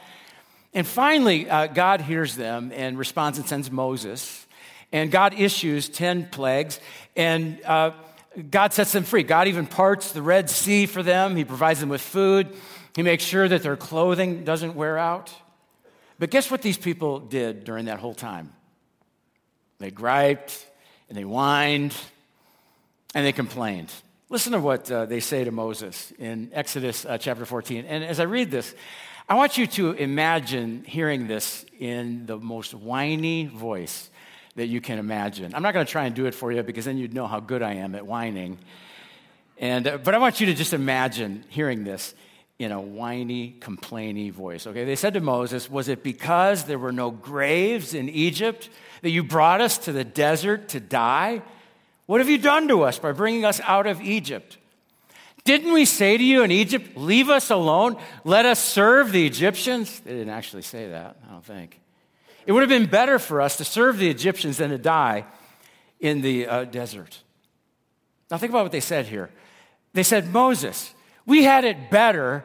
And 0.74 0.88
finally, 0.88 1.50
uh, 1.50 1.67
God 1.67 2.01
hears 2.01 2.36
them 2.36 2.72
and 2.74 2.98
responds 2.98 3.38
and 3.38 3.48
sends 3.48 3.70
Moses. 3.70 4.46
And 4.91 5.12
God 5.12 5.34
issues 5.38 5.89
10 5.89 6.29
plagues, 6.29 6.79
and 7.15 7.62
uh, 7.65 7.91
God 8.50 8.74
sets 8.74 8.92
them 8.92 9.04
free. 9.04 9.24
God 9.24 9.48
even 9.48 9.65
parts 9.65 10.12
the 10.12 10.22
Red 10.22 10.50
Sea 10.50 10.86
for 10.86 11.01
them. 11.01 11.36
He 11.36 11.46
provides 11.46 11.80
them 11.80 11.89
with 11.89 12.01
food. 12.01 12.56
He 12.96 13.01
makes 13.01 13.24
sure 13.24 13.48
that 13.48 13.63
their 13.63 13.77
clothing 13.77 14.44
doesn't 14.44 14.75
wear 14.75 14.98
out. 14.98 15.34
But 16.20 16.30
guess 16.30 16.50
what 16.50 16.62
these 16.62 16.77
people 16.77 17.20
did 17.20 17.63
during 17.63 17.86
that 17.86 18.00
whole 18.00 18.13
time? 18.13 18.54
They 19.80 19.92
griped 19.92 20.65
and 21.10 21.18
they 21.18 21.24
whined 21.24 21.96
and 23.13 23.25
they 23.25 23.34
complained. 23.34 23.92
Listen 24.30 24.54
to 24.54 24.60
what 24.60 24.89
uh, 24.89 25.06
they 25.06 25.20
say 25.20 25.44
to 25.44 25.51
Moses 25.51 26.12
in 26.18 26.50
Exodus 26.54 27.06
uh, 27.06 27.18
chapter 27.18 27.46
14. 27.46 27.86
And 27.86 28.04
as 28.04 28.20
I 28.20 28.24
read 28.24 28.50
this, 28.50 28.74
I 29.27 29.36
want 29.36 29.58
you 29.58 29.68
to 29.68 29.92
imagine 29.92 30.84
hearing 30.84 31.27
this 31.27 31.65
in 31.80 32.25
the 32.25 32.38
most 32.38 32.74
whiny 32.74 33.46
voice 33.46 34.10
that 34.55 34.67
you 34.67 34.81
can 34.81 35.00
imagine. 35.00 35.53
I'm 35.53 35.62
not 35.62 35.74
going 35.74 35.85
to 35.85 35.91
try 35.91 36.05
and 36.05 36.15
do 36.15 36.25
it 36.25 36.33
for 36.33 36.51
you 36.51 36.63
because 36.63 36.85
then 36.85 36.97
you'd 36.97 37.13
know 37.13 37.27
how 37.27 37.39
good 37.39 37.62
I 37.62 37.74
am 37.74 37.95
at 37.95 38.05
whining. 38.05 38.57
And, 39.57 39.88
uh, 39.88 39.97
but 39.97 40.13
I 40.15 40.17
want 40.17 40.39
you 40.39 40.47
to 40.47 40.53
just 40.53 40.74
imagine 40.74 41.43
hearing 41.50 41.83
this 41.83 42.13
in 42.57 42.71
a 42.71 42.79
whiny, 42.79 43.55
complainy 43.59 44.31
voice. 44.31 44.65
Okay, 44.65 44.85
they 44.85 44.95
said 44.95 45.13
to 45.13 45.19
Moses, 45.19 45.69
Was 45.69 45.89
it 45.89 46.03
because 46.03 46.63
there 46.63 46.79
were 46.79 46.93
no 46.93 47.12
graves 47.12 47.93
in 47.93 48.07
Egypt 48.09 48.69
that 49.01 49.09
you 49.09 49.24
brought 49.24 49.59
us 49.62 49.77
to 49.79 49.91
the 49.91 50.05
desert 50.05 50.69
to 50.69 50.79
die? 50.79 51.41
What 52.05 52.21
have 52.21 52.29
you 52.29 52.38
done 52.38 52.67
to 52.69 52.83
us 52.83 52.97
by 52.97 53.12
bringing 53.12 53.45
us 53.45 53.59
out 53.62 53.88
of 53.88 54.01
Egypt? 54.01 54.57
Didn't 55.43 55.74
we 55.74 55.85
say 55.85 56.17
to 56.17 56.24
you 56.24 56.43
in 56.43 56.51
Egypt, 56.51 56.95
Leave 56.95 57.29
us 57.29 57.50
alone, 57.50 57.97
let 58.24 58.45
us 58.45 58.59
serve 58.59 59.12
the 59.12 59.25
Egyptians? 59.25 60.00
They 60.00 60.12
didn't 60.12 60.29
actually 60.29 60.63
say 60.63 60.89
that, 60.89 61.17
I 61.27 61.31
don't 61.31 61.45
think. 61.45 61.79
It 62.45 62.51
would 62.51 62.61
have 62.61 62.69
been 62.69 62.89
better 62.89 63.19
for 63.19 63.41
us 63.41 63.57
to 63.57 63.65
serve 63.65 63.97
the 63.97 64.09
Egyptians 64.09 64.57
than 64.57 64.69
to 64.69 64.77
die 64.77 65.25
in 65.99 66.21
the 66.21 66.47
uh, 66.47 66.63
desert. 66.65 67.21
Now, 68.29 68.37
think 68.37 68.51
about 68.51 68.63
what 68.63 68.71
they 68.71 68.79
said 68.79 69.07
here. 69.07 69.29
They 69.93 70.03
said, 70.03 70.31
Moses, 70.31 70.93
we 71.25 71.43
had 71.43 71.63
it 71.63 71.89
better 71.89 72.43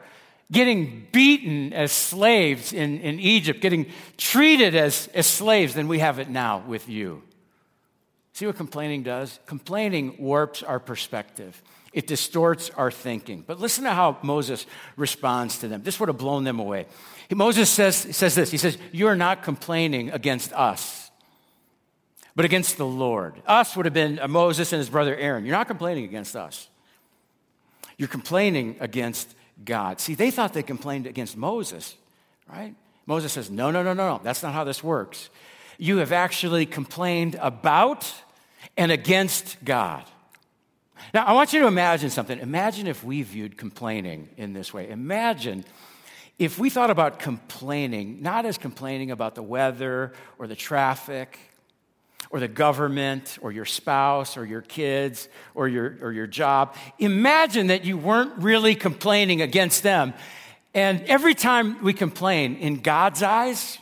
getting 0.52 1.06
beaten 1.12 1.72
as 1.72 1.92
slaves 1.92 2.72
in, 2.72 3.00
in 3.00 3.20
Egypt, 3.20 3.60
getting 3.60 3.86
treated 4.16 4.74
as, 4.74 5.08
as 5.14 5.26
slaves 5.26 5.74
than 5.74 5.88
we 5.88 6.00
have 6.00 6.18
it 6.18 6.28
now 6.28 6.64
with 6.66 6.88
you. 6.88 7.22
See 8.32 8.46
what 8.46 8.56
complaining 8.56 9.02
does? 9.02 9.38
Complaining 9.46 10.16
warps 10.18 10.62
our 10.62 10.80
perspective. 10.80 11.60
It 11.92 12.06
distorts 12.06 12.70
our 12.70 12.90
thinking. 12.90 13.42
But 13.46 13.58
listen 13.58 13.84
to 13.84 13.90
how 13.90 14.18
Moses 14.22 14.66
responds 14.96 15.58
to 15.58 15.68
them. 15.68 15.82
This 15.82 15.98
would 15.98 16.08
have 16.08 16.18
blown 16.18 16.44
them 16.44 16.60
away. 16.60 16.86
Moses 17.30 17.68
says, 17.68 17.96
says 17.96 18.34
this 18.34 18.50
He 18.50 18.58
says, 18.58 18.78
You 18.92 19.08
are 19.08 19.16
not 19.16 19.42
complaining 19.42 20.10
against 20.10 20.52
us, 20.52 21.10
but 22.36 22.44
against 22.44 22.76
the 22.76 22.86
Lord. 22.86 23.42
Us 23.46 23.76
would 23.76 23.86
have 23.86 23.94
been 23.94 24.18
uh, 24.18 24.28
Moses 24.28 24.72
and 24.72 24.78
his 24.78 24.88
brother 24.88 25.16
Aaron. 25.16 25.44
You're 25.44 25.56
not 25.56 25.66
complaining 25.66 26.04
against 26.04 26.36
us. 26.36 26.68
You're 27.96 28.08
complaining 28.08 28.76
against 28.80 29.34
God. 29.64 30.00
See, 30.00 30.14
they 30.14 30.30
thought 30.30 30.54
they 30.54 30.62
complained 30.62 31.06
against 31.06 31.36
Moses, 31.36 31.96
right? 32.48 32.74
Moses 33.06 33.32
says, 33.32 33.50
No, 33.50 33.70
no, 33.70 33.82
no, 33.82 33.92
no, 33.92 34.16
no. 34.16 34.20
That's 34.22 34.42
not 34.42 34.52
how 34.52 34.62
this 34.62 34.82
works. 34.82 35.28
You 35.76 35.96
have 35.98 36.12
actually 36.12 36.66
complained 36.66 37.36
about 37.40 38.12
and 38.76 38.92
against 38.92 39.64
God. 39.64 40.04
Now, 41.12 41.24
I 41.24 41.32
want 41.32 41.52
you 41.52 41.60
to 41.60 41.66
imagine 41.66 42.10
something. 42.10 42.38
Imagine 42.38 42.86
if 42.86 43.02
we 43.04 43.22
viewed 43.22 43.56
complaining 43.56 44.28
in 44.36 44.52
this 44.52 44.72
way. 44.72 44.88
Imagine 44.90 45.64
if 46.38 46.58
we 46.58 46.70
thought 46.70 46.90
about 46.90 47.18
complaining, 47.18 48.22
not 48.22 48.46
as 48.46 48.56
complaining 48.56 49.10
about 49.10 49.34
the 49.34 49.42
weather 49.42 50.12
or 50.38 50.46
the 50.46 50.56
traffic 50.56 51.38
or 52.30 52.40
the 52.40 52.48
government 52.48 53.38
or 53.42 53.52
your 53.52 53.64
spouse 53.64 54.36
or 54.36 54.46
your 54.46 54.62
kids 54.62 55.28
or 55.54 55.68
your, 55.68 55.98
or 56.00 56.12
your 56.12 56.26
job. 56.26 56.76
Imagine 56.98 57.66
that 57.66 57.84
you 57.84 57.98
weren't 57.98 58.32
really 58.38 58.74
complaining 58.74 59.42
against 59.42 59.82
them. 59.82 60.14
And 60.72 61.02
every 61.02 61.34
time 61.34 61.82
we 61.82 61.92
complain, 61.92 62.56
in 62.56 62.80
God's 62.80 63.22
eyes, 63.22 63.78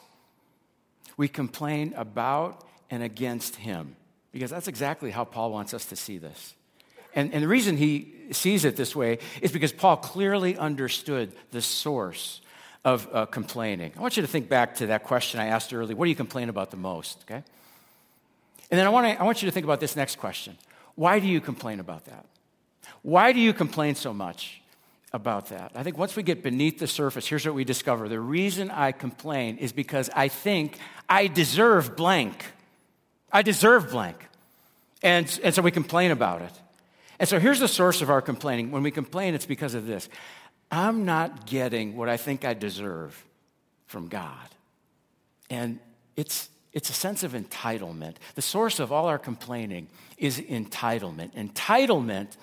we 1.17 1.29
complain 1.29 1.93
about 1.97 2.65
and 2.91 3.03
against 3.03 3.57
Him. 3.57 3.95
Because 4.33 4.51
that's 4.51 4.69
exactly 4.69 5.11
how 5.11 5.25
Paul 5.25 5.53
wants 5.53 5.75
us 5.75 5.85
to 5.87 5.97
see 5.97 6.19
this. 6.19 6.55
And, 7.19 7.35
and 7.35 7.43
the 7.43 7.49
reason 7.49 7.77
he 7.77 8.15
sees 8.31 8.65
it 8.65 8.77
this 8.77 8.95
way 8.95 9.19
is 9.43 9.51
because 9.51 9.73
Paul 9.73 9.97
clearly 9.97 10.57
understood 10.57 11.33
the 11.51 11.61
source 11.61 12.41
of 12.85 13.09
uh, 13.13 13.27
complaining. 13.27 13.93
I 13.97 14.01
want 14.01 14.17
you 14.17 14.21
to 14.21 14.29
think 14.29 14.49
back 14.49 14.77
to 14.77 14.87
that 14.87 15.03
question 15.03 15.41
I 15.41 15.47
asked 15.47 15.75
earlier. 15.75 15.97
What 15.97 16.05
do 16.05 16.11
you 16.11 16.17
complain 16.17 16.49
about 16.49 16.71
the 16.71 16.77
most? 16.77 17.25
Okay? 17.25 17.43
And 18.71 18.79
then 18.79 18.87
I 18.87 18.91
want, 18.91 19.09
to, 19.09 19.21
I 19.21 19.25
want 19.25 19.43
you 19.43 19.49
to 19.49 19.53
think 19.53 19.65
about 19.65 19.81
this 19.81 19.97
next 19.97 20.21
question 20.21 20.57
Why 20.95 21.19
do 21.19 21.27
you 21.27 21.41
complain 21.41 21.81
about 21.81 22.05
that? 22.05 22.25
Why 23.03 23.33
do 23.33 23.41
you 23.41 23.53
complain 23.53 23.97
so 23.97 24.15
much 24.15 24.61
about 25.13 25.49
that? 25.49 25.73
I 25.75 25.83
think 25.83 25.99
once 25.99 26.15
we 26.15 26.23
get 26.23 26.45
beneath 26.45 26.79
the 26.79 26.87
surface, 26.87 27.27
here's 27.27 27.45
what 27.45 27.57
we 27.57 27.65
discover. 27.65 28.09
The 28.09 28.21
reason 28.21 28.71
I 28.71 28.93
complain 28.93 29.59
is 29.59 29.73
because 29.73 30.09
I 30.15 30.29
think 30.29 30.79
I 31.09 31.27
deserve 31.27 31.97
blank. 31.97 32.45
I 33.33 33.43
deserve 33.43 33.91
blank. 33.91 34.25
And, 35.03 35.41
and 35.43 35.53
so 35.53 35.63
we 35.63 35.73
complain 35.73 36.13
about 36.13 36.43
it. 36.43 36.53
And 37.19 37.29
so 37.29 37.39
here's 37.39 37.61
the 37.61 37.69
source 37.69 38.01
of 38.01 38.11
our 38.11 38.23
complaining. 38.23 38.71
When 38.71 38.83
we 38.83 38.91
complain, 38.91 39.35
it's 39.35 39.47
because 39.47 39.75
of 39.75 39.87
this 39.87 40.09
I'm 40.71 41.05
not 41.05 41.47
getting 41.47 41.97
what 41.97 42.09
I 42.09 42.17
think 42.17 42.45
I 42.45 42.55
deserve 42.55 43.25
from 43.87 44.09
God. 44.09 44.49
And 45.51 45.79
it's 46.17 46.51
it's 46.73 46.91
a 46.91 46.95
sense 46.95 47.23
of 47.23 47.33
entitlement. 47.33 48.17
The 48.35 48.43
source 48.43 48.79
of 48.79 48.93
all 48.93 49.07
our 49.07 49.19
complaining 49.19 49.89
is 50.19 50.39
entitlement. 50.39 51.35
Entitlement 51.35 52.37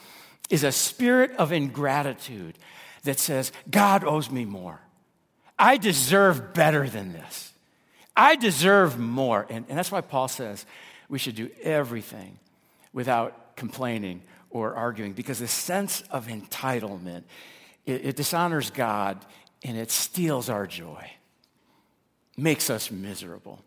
is 0.49 0.63
a 0.63 0.71
spirit 0.71 1.31
of 1.37 1.51
ingratitude 1.51 2.57
that 3.03 3.19
says, 3.19 3.51
God 3.69 4.03
owes 4.03 4.31
me 4.31 4.43
more. 4.43 4.81
I 5.57 5.77
deserve 5.77 6.53
better 6.53 6.89
than 6.89 7.13
this. 7.13 7.53
I 8.15 8.35
deserve 8.35 8.99
more. 8.99 9.45
And, 9.49 9.65
and 9.69 9.77
that's 9.77 9.91
why 9.91 10.01
Paul 10.01 10.27
says 10.27 10.65
we 11.07 11.19
should 11.19 11.35
do 11.35 11.49
everything 11.61 12.39
without 12.93 13.55
complaining 13.55 14.21
or 14.55 14.73
arguing, 14.73 15.11
because 15.11 15.39
the 15.39 15.49
sense 15.49 16.01
of 16.11 16.27
entitlement, 16.27 17.23
it, 17.85 18.05
it 18.05 18.15
dishonors 18.15 18.69
God 18.69 19.17
and 19.65 19.77
it 19.77 19.91
steals 19.91 20.49
our 20.49 20.65
joy, 20.65 21.11
makes 22.37 22.69
us 22.69 22.89
miserable. 22.89 23.59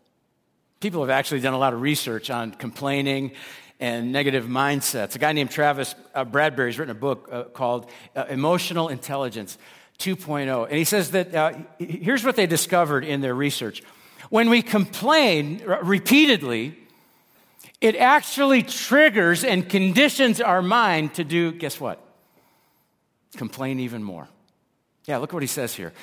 People 0.79 1.01
have 1.01 1.11
actually 1.11 1.41
done 1.41 1.53
a 1.53 1.59
lot 1.59 1.75
of 1.75 1.81
research 1.81 2.31
on 2.31 2.49
complaining 2.53 3.33
and 3.79 4.11
negative 4.11 4.45
mindsets. 4.45 5.13
A 5.13 5.19
guy 5.19 5.31
named 5.31 5.51
Travis 5.51 5.93
uh, 6.15 6.25
Bradberry 6.25 6.69
has 6.69 6.79
written 6.79 6.95
a 6.95 6.99
book 6.99 7.29
uh, 7.31 7.43
called 7.43 7.87
uh, 8.15 8.25
Emotional 8.27 8.87
Intelligence 8.87 9.59
2.0. 9.99 10.69
And 10.69 10.75
he 10.75 10.85
says 10.85 11.11
that 11.11 11.35
uh, 11.35 11.53
here's 11.77 12.23
what 12.23 12.35
they 12.35 12.47
discovered 12.47 13.05
in 13.05 13.21
their 13.21 13.35
research. 13.35 13.83
When 14.31 14.49
we 14.49 14.63
complain 14.63 15.61
repeatedly, 15.83 16.78
it 17.81 17.95
actually 17.95 18.63
triggers 18.63 19.43
and 19.43 19.67
conditions 19.67 20.41
our 20.41 20.61
mind 20.61 21.13
to 21.15 21.23
do, 21.23 21.51
guess 21.51 21.79
what? 21.79 22.03
Complain 23.37 23.79
even 23.79 24.03
more. 24.03 24.27
Yeah, 25.05 25.17
look 25.17 25.33
what 25.33 25.43
he 25.43 25.47
says 25.47 25.73
here. 25.73 25.93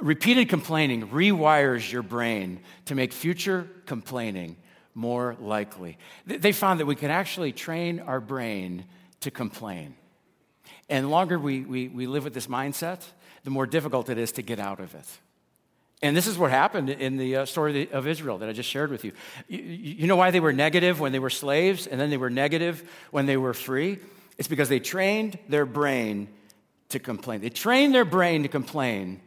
Repeated 0.00 0.48
complaining 0.48 1.08
rewires 1.08 1.90
your 1.90 2.02
brain 2.02 2.60
to 2.86 2.94
make 2.94 3.12
future 3.12 3.68
complaining 3.86 4.56
more 4.94 5.36
likely. 5.40 5.98
They 6.26 6.52
found 6.52 6.80
that 6.80 6.86
we 6.86 6.94
can 6.94 7.10
actually 7.10 7.52
train 7.52 8.00
our 8.00 8.20
brain 8.20 8.84
to 9.20 9.30
complain. 9.30 9.94
And 10.88 11.10
longer 11.10 11.38
we, 11.38 11.60
we, 11.62 11.88
we 11.88 12.06
live 12.06 12.24
with 12.24 12.34
this 12.34 12.46
mindset, 12.46 13.02
the 13.44 13.50
more 13.50 13.66
difficult 13.66 14.08
it 14.08 14.18
is 14.18 14.32
to 14.32 14.42
get 14.42 14.58
out 14.58 14.80
of 14.80 14.94
it. 14.94 15.06
And 16.02 16.16
this 16.16 16.26
is 16.26 16.36
what 16.36 16.50
happened 16.50 16.90
in 16.90 17.16
the 17.16 17.36
uh, 17.36 17.46
story 17.46 17.90
of 17.90 18.06
Israel 18.06 18.38
that 18.38 18.48
I 18.48 18.52
just 18.52 18.68
shared 18.68 18.90
with 18.90 19.04
you. 19.04 19.12
you. 19.48 20.06
Know 20.06 20.16
why 20.16 20.30
they 20.30 20.40
were 20.40 20.52
negative 20.52 21.00
when 21.00 21.12
they 21.12 21.18
were 21.18 21.30
slaves 21.30 21.86
and 21.86 22.00
then 22.00 22.10
they 22.10 22.16
were 22.16 22.30
negative 22.30 22.88
when 23.10 23.26
they 23.26 23.36
were 23.36 23.54
free? 23.54 23.98
It's 24.36 24.48
because 24.48 24.68
they 24.68 24.80
trained 24.80 25.38
their 25.48 25.64
brain 25.64 26.28
to 26.90 26.98
complain. 26.98 27.40
They 27.40 27.48
trained 27.48 27.94
their 27.94 28.04
brain 28.04 28.42
to 28.42 28.48
complain 28.48 29.20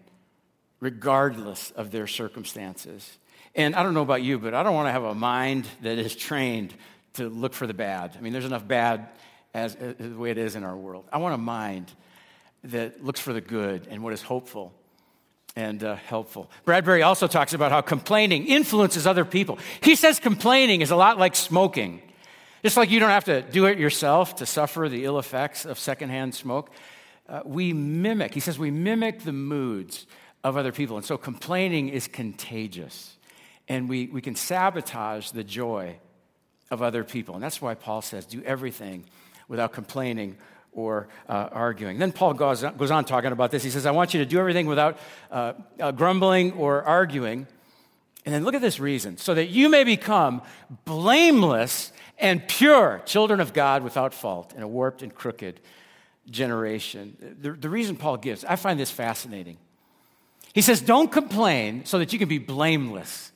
regardless 0.80 1.72
of 1.72 1.92
their 1.92 2.06
circumstances. 2.06 3.18
And 3.56 3.76
I 3.76 3.82
don't 3.82 3.96
know 3.96 4.04
about 4.04 4.22
you, 4.22 4.38
but 4.38 4.54
I 4.54 4.62
don't 4.62 4.76
want 4.76 4.88
to 4.88 4.92
have 4.92 5.04
a 5.04 5.16
mind 5.16 5.68
that 5.82 5.98
is 5.98 6.16
trained 6.16 6.74
to 7.14 7.30
look 7.30 7.54
for 7.54 7.66
the 7.66 7.74
bad. 7.74 8.16
I 8.16 8.22
mean, 8.22 8.34
there's 8.34 8.46
enough 8.46 8.68
bad 8.68 9.10
as, 9.54 9.76
as 9.76 9.96
the 9.98 10.18
way 10.18 10.30
it 10.30 10.38
is 10.38 10.56
in 10.56 10.64
our 10.64 10.76
world. 10.76 11.06
I 11.12 11.18
want 11.18 11.34
a 11.34 11.40
mind 11.40 11.92
that 12.66 13.04
looks 13.04 13.20
for 13.20 13.34
the 13.34 13.42
good 13.42 13.88
and 13.90 14.04
what 14.04 14.14
is 14.14 14.22
hopeful 14.22 14.74
and 15.58 15.84
uh, 15.84 15.96
helpful. 15.96 16.52
Bradberry 16.68 17.04
also 17.04 17.26
talks 17.26 17.54
about 17.54 17.72
how 17.72 17.82
complaining 17.82 18.46
influences 18.46 19.08
other 19.08 19.26
people. 19.26 19.58
He 19.82 19.96
says 19.96 20.20
complaining 20.20 20.82
is 20.82 20.92
a 20.92 20.96
lot 20.96 21.18
like 21.18 21.36
smoking. 21.36 22.04
Just 22.62 22.78
like 22.78 22.92
you 22.92 23.00
don't 23.00 23.10
have 23.10 23.26
to 23.26 23.42
do 23.42 23.66
it 23.66 23.80
yourself 23.80 24.36
to 24.36 24.46
suffer 24.46 24.88
the 24.88 25.04
ill 25.04 25.18
effects 25.18 25.66
of 25.66 25.80
secondhand 25.80 26.36
smoke, 26.36 26.70
uh, 27.28 27.42
we 27.44 27.74
mimic, 27.74 28.36
he 28.36 28.40
says, 28.40 28.60
we 28.60 28.70
mimic 28.70 29.24
the 29.24 29.34
moods 29.34 30.06
of 30.44 30.58
other 30.58 30.72
people. 30.72 30.96
And 30.96 31.06
so 31.06 31.18
complaining 31.18 31.90
is 31.90 32.08
contagious. 32.08 33.18
And 33.68 33.90
we, 33.90 34.08
we 34.08 34.22
can 34.22 34.36
sabotage 34.36 35.32
the 35.32 35.44
joy 35.44 35.96
of 36.70 36.84
other 36.84 37.04
people. 37.04 37.34
And 37.34 37.44
that's 37.44 37.62
why 37.64 37.74
Paul 37.74 38.04
says, 38.04 38.28
do 38.28 38.44
everything 38.44 39.06
without 39.48 39.74
complaining 39.74 40.38
or 40.78 41.08
uh, 41.28 41.50
arguing. 41.52 41.98
Then 41.98 42.12
Paul 42.12 42.36
goes 42.36 42.64
on, 42.64 42.78
goes 42.78 42.92
on, 42.92 43.04
talking 43.04 43.32
about 43.32 43.50
this. 43.50 43.64
He 43.64 43.72
says, 43.72 43.86
I 43.86 43.92
want 43.92 44.14
you 44.14 44.20
to 44.20 44.26
do 44.26 44.40
everything 44.40 44.68
without 44.68 45.00
uh, 45.32 45.54
uh, 45.80 45.92
grumbling 45.92 46.54
or 46.54 46.84
arguing. 46.84 47.48
And 48.26 48.34
then 48.34 48.44
look 48.44 48.54
at 48.54 48.62
this 48.62 48.80
reason 48.80 49.18
so 49.18 49.34
that 49.34 49.48
you 49.50 49.70
may 49.70 49.84
become 49.84 50.44
blameless 50.86 51.92
and 52.20 52.48
pure, 52.48 53.02
children 53.06 53.40
of 53.40 53.54
God 53.54 53.84
without 53.84 54.14
fault 54.14 54.54
in 54.54 54.62
a 54.62 54.68
warped 54.68 55.02
and 55.02 55.14
crooked 55.14 55.60
generation. 56.30 57.38
The, 57.42 57.54
the 57.54 57.70
reason 57.70 57.96
Paul 57.96 58.18
gives, 58.18 58.46
I 58.46 58.56
find 58.56 58.80
this 58.80 58.92
fascinating. 58.92 59.58
He 60.54 60.62
says, 60.62 60.80
Don't 60.80 61.12
complain 61.12 61.86
so 61.86 61.98
that 62.00 62.14
you 62.14 62.20
can 62.20 62.30
be 62.30 62.38
blameless 62.38 63.32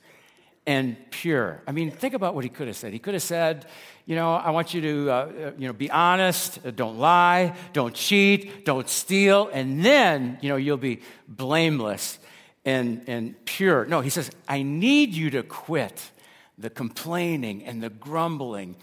and 0.71 0.95
pure. 1.11 1.61
I 1.67 1.73
mean, 1.73 1.91
think 1.91 2.13
about 2.13 2.33
what 2.33 2.45
he 2.45 2.49
could 2.49 2.67
have 2.67 2.77
said. 2.77 2.93
He 2.93 2.99
could 2.99 3.13
have 3.13 3.23
said, 3.23 3.65
you 4.05 4.15
know, 4.15 4.33
I 4.33 4.51
want 4.51 4.73
you 4.73 4.79
to, 4.81 5.11
uh, 5.11 5.13
uh, 5.13 5.51
you 5.57 5.67
know, 5.67 5.73
be 5.73 5.91
honest, 5.91 6.65
uh, 6.65 6.71
don't 6.71 6.97
lie, 6.97 7.53
don't 7.73 7.93
cheat, 7.93 8.63
don't 8.63 8.87
steal, 8.87 9.49
and 9.51 9.83
then, 9.83 10.37
you 10.41 10.47
know, 10.47 10.55
you'll 10.55 10.77
be 10.77 11.01
blameless 11.27 12.19
and, 12.63 13.03
and 13.07 13.43
pure. 13.43 13.85
No, 13.85 13.99
he 13.99 14.09
says, 14.09 14.31
I 14.47 14.61
need 14.61 15.13
you 15.13 15.29
to 15.31 15.43
quit 15.43 16.09
the 16.57 16.69
complaining 16.69 17.65
and 17.65 17.83
the 17.83 17.89
grumbling 17.89 18.77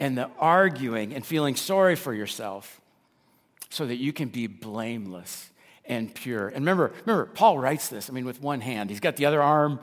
and 0.00 0.16
the 0.16 0.30
arguing 0.38 1.12
and 1.12 1.26
feeling 1.26 1.56
sorry 1.56 1.94
for 1.94 2.14
yourself 2.14 2.80
so 3.68 3.84
that 3.84 3.96
you 3.96 4.14
can 4.14 4.28
be 4.28 4.46
blameless 4.46 5.50
and 5.84 6.14
pure. 6.14 6.46
And 6.46 6.60
remember, 6.60 6.94
remember, 7.04 7.26
Paul 7.26 7.58
writes 7.58 7.88
this, 7.88 8.08
I 8.08 8.14
mean, 8.14 8.24
with 8.24 8.40
one 8.40 8.62
hand. 8.62 8.88
He's 8.88 9.00
got 9.00 9.16
the 9.16 9.26
other 9.26 9.42
arm 9.42 9.80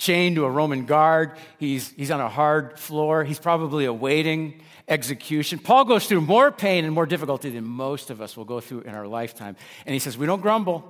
chained 0.00 0.36
to 0.36 0.46
a 0.46 0.50
Roman 0.50 0.86
guard. 0.86 1.32
He's, 1.58 1.90
he's 1.90 2.10
on 2.10 2.20
a 2.20 2.28
hard 2.28 2.78
floor. 2.78 3.22
He's 3.22 3.38
probably 3.38 3.84
awaiting 3.84 4.62
execution. 4.88 5.58
Paul 5.58 5.84
goes 5.84 6.06
through 6.06 6.22
more 6.22 6.50
pain 6.50 6.86
and 6.86 6.94
more 6.94 7.04
difficulty 7.04 7.50
than 7.50 7.64
most 7.64 8.08
of 8.08 8.22
us 8.22 8.34
will 8.36 8.46
go 8.46 8.60
through 8.60 8.80
in 8.80 8.94
our 8.94 9.06
lifetime. 9.06 9.56
And 9.84 9.92
he 9.92 9.98
says, 9.98 10.16
We 10.16 10.26
don't 10.26 10.40
grumble, 10.40 10.84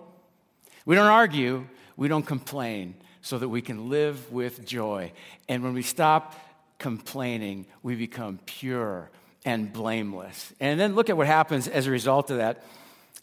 we 0.86 0.94
don't 0.94 1.08
argue, 1.08 1.66
we 1.96 2.06
don't 2.06 2.24
complain, 2.24 2.94
so 3.20 3.36
that 3.36 3.48
we 3.48 3.60
can 3.60 3.90
live 3.90 4.32
with 4.32 4.64
joy. 4.64 5.12
And 5.48 5.64
when 5.64 5.74
we 5.74 5.82
stop 5.82 6.36
complaining, 6.78 7.66
we 7.82 7.96
become 7.96 8.38
pure 8.46 9.10
and 9.44 9.72
blameless. 9.72 10.54
And 10.60 10.78
then 10.78 10.94
look 10.94 11.10
at 11.10 11.16
what 11.16 11.26
happens 11.26 11.66
as 11.66 11.88
a 11.88 11.90
result 11.90 12.30
of 12.30 12.36
that. 12.36 12.62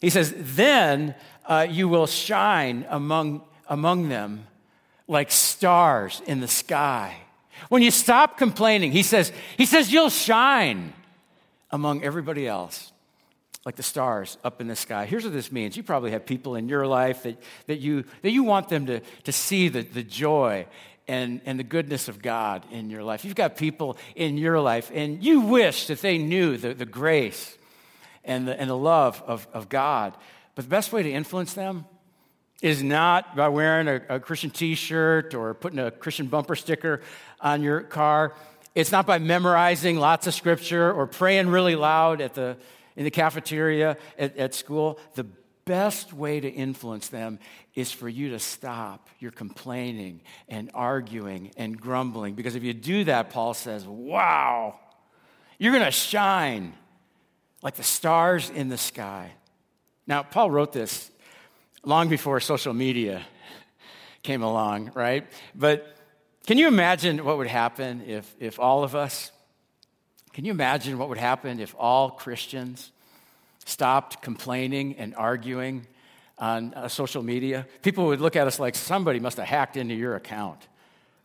He 0.02 0.10
says, 0.10 0.34
Then 0.36 1.14
uh, 1.46 1.66
you 1.68 1.88
will 1.88 2.06
shine 2.06 2.84
among, 2.90 3.40
among 3.68 4.10
them 4.10 4.47
like 5.08 5.32
stars 5.32 6.22
in 6.26 6.40
the 6.40 6.48
sky. 6.48 7.16
When 7.68 7.82
you 7.82 7.90
stop 7.90 8.38
complaining, 8.38 8.92
he 8.92 9.02
says, 9.02 9.32
he 9.56 9.66
says 9.66 9.92
you'll 9.92 10.10
shine 10.10 10.92
among 11.70 12.04
everybody 12.04 12.46
else 12.46 12.92
like 13.64 13.76
the 13.76 13.82
stars 13.82 14.38
up 14.44 14.60
in 14.60 14.68
the 14.68 14.76
sky. 14.76 15.06
Here's 15.06 15.24
what 15.24 15.32
this 15.32 15.50
means. 15.50 15.76
You 15.76 15.82
probably 15.82 16.12
have 16.12 16.24
people 16.24 16.54
in 16.54 16.68
your 16.68 16.86
life 16.86 17.24
that, 17.24 17.36
that, 17.66 17.80
you, 17.80 18.04
that 18.22 18.30
you 18.30 18.44
want 18.44 18.68
them 18.68 18.86
to, 18.86 19.00
to 19.24 19.32
see 19.32 19.68
the, 19.68 19.82
the 19.82 20.02
joy 20.02 20.66
and, 21.08 21.40
and 21.44 21.58
the 21.58 21.64
goodness 21.64 22.08
of 22.08 22.22
God 22.22 22.64
in 22.70 22.90
your 22.90 23.02
life. 23.02 23.24
You've 23.24 23.34
got 23.34 23.56
people 23.56 23.98
in 24.14 24.38
your 24.38 24.60
life, 24.60 24.90
and 24.94 25.22
you 25.22 25.40
wish 25.40 25.86
that 25.88 26.00
they 26.00 26.18
knew 26.18 26.56
the, 26.56 26.74
the 26.74 26.86
grace 26.86 27.56
and 28.24 28.46
the, 28.46 28.58
and 28.58 28.70
the 28.70 28.76
love 28.76 29.22
of, 29.26 29.48
of 29.52 29.68
God. 29.68 30.14
But 30.54 30.66
the 30.66 30.70
best 30.70 30.92
way 30.92 31.02
to 31.02 31.10
influence 31.10 31.54
them 31.54 31.86
is 32.62 32.82
not 32.82 33.36
by 33.36 33.48
wearing 33.48 33.88
a, 33.88 34.16
a 34.16 34.20
Christian 34.20 34.50
t 34.50 34.74
shirt 34.74 35.34
or 35.34 35.54
putting 35.54 35.78
a 35.78 35.90
Christian 35.90 36.26
bumper 36.26 36.56
sticker 36.56 37.00
on 37.40 37.62
your 37.62 37.82
car. 37.82 38.34
It's 38.74 38.92
not 38.92 39.06
by 39.06 39.18
memorizing 39.18 39.98
lots 39.98 40.26
of 40.26 40.34
scripture 40.34 40.92
or 40.92 41.06
praying 41.06 41.48
really 41.48 41.76
loud 41.76 42.20
at 42.20 42.34
the, 42.34 42.56
in 42.96 43.04
the 43.04 43.10
cafeteria 43.10 43.96
at, 44.18 44.36
at 44.36 44.54
school. 44.54 44.98
The 45.14 45.26
best 45.64 46.12
way 46.12 46.40
to 46.40 46.48
influence 46.48 47.08
them 47.08 47.38
is 47.74 47.92
for 47.92 48.08
you 48.08 48.30
to 48.30 48.38
stop 48.38 49.08
your 49.18 49.30
complaining 49.30 50.22
and 50.48 50.70
arguing 50.74 51.52
and 51.56 51.80
grumbling. 51.80 52.34
Because 52.34 52.54
if 52.54 52.64
you 52.64 52.72
do 52.72 53.04
that, 53.04 53.30
Paul 53.30 53.54
says, 53.54 53.84
wow, 53.84 54.80
you're 55.58 55.72
going 55.72 55.84
to 55.84 55.90
shine 55.90 56.72
like 57.62 57.74
the 57.74 57.82
stars 57.82 58.50
in 58.50 58.68
the 58.68 58.78
sky. 58.78 59.32
Now, 60.06 60.22
Paul 60.22 60.50
wrote 60.50 60.72
this 60.72 61.10
long 61.84 62.08
before 62.08 62.40
social 62.40 62.74
media 62.74 63.22
came 64.22 64.42
along, 64.42 64.92
right? 64.94 65.26
But 65.54 65.96
can 66.46 66.58
you 66.58 66.66
imagine 66.68 67.24
what 67.24 67.38
would 67.38 67.46
happen 67.46 68.02
if, 68.06 68.34
if 68.40 68.58
all 68.58 68.84
of 68.84 68.94
us, 68.94 69.30
can 70.32 70.44
you 70.44 70.50
imagine 70.50 70.98
what 70.98 71.08
would 71.08 71.18
happen 71.18 71.60
if 71.60 71.74
all 71.78 72.10
Christians 72.10 72.90
stopped 73.64 74.22
complaining 74.22 74.96
and 74.96 75.14
arguing 75.14 75.86
on 76.38 76.74
uh, 76.74 76.88
social 76.88 77.22
media? 77.22 77.66
People 77.82 78.06
would 78.06 78.20
look 78.20 78.36
at 78.36 78.46
us 78.46 78.58
like 78.58 78.74
somebody 78.74 79.20
must 79.20 79.36
have 79.36 79.46
hacked 79.46 79.76
into 79.76 79.94
your 79.94 80.16
account. 80.16 80.66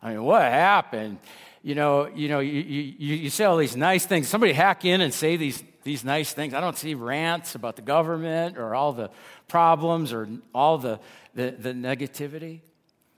I 0.02 0.10
mean, 0.10 0.22
what 0.22 0.42
happened? 0.42 1.18
You 1.64 1.74
know, 1.74 2.06
you 2.14 2.28
know, 2.28 2.40
you, 2.40 2.60
you, 2.60 3.14
you 3.16 3.30
say 3.30 3.44
all 3.44 3.56
these 3.56 3.74
nice 3.74 4.04
things. 4.04 4.28
Somebody 4.28 4.52
hack 4.52 4.84
in 4.84 5.00
and 5.00 5.12
say 5.12 5.36
these 5.36 5.64
these 5.84 6.04
nice 6.04 6.32
things. 6.32 6.54
I 6.54 6.60
don't 6.60 6.76
see 6.76 6.94
rants 6.94 7.54
about 7.54 7.76
the 7.76 7.82
government 7.82 8.58
or 8.58 8.74
all 8.74 8.92
the 8.92 9.10
problems 9.48 10.12
or 10.12 10.28
all 10.54 10.78
the, 10.78 10.98
the, 11.34 11.50
the 11.50 11.72
negativity. 11.72 12.60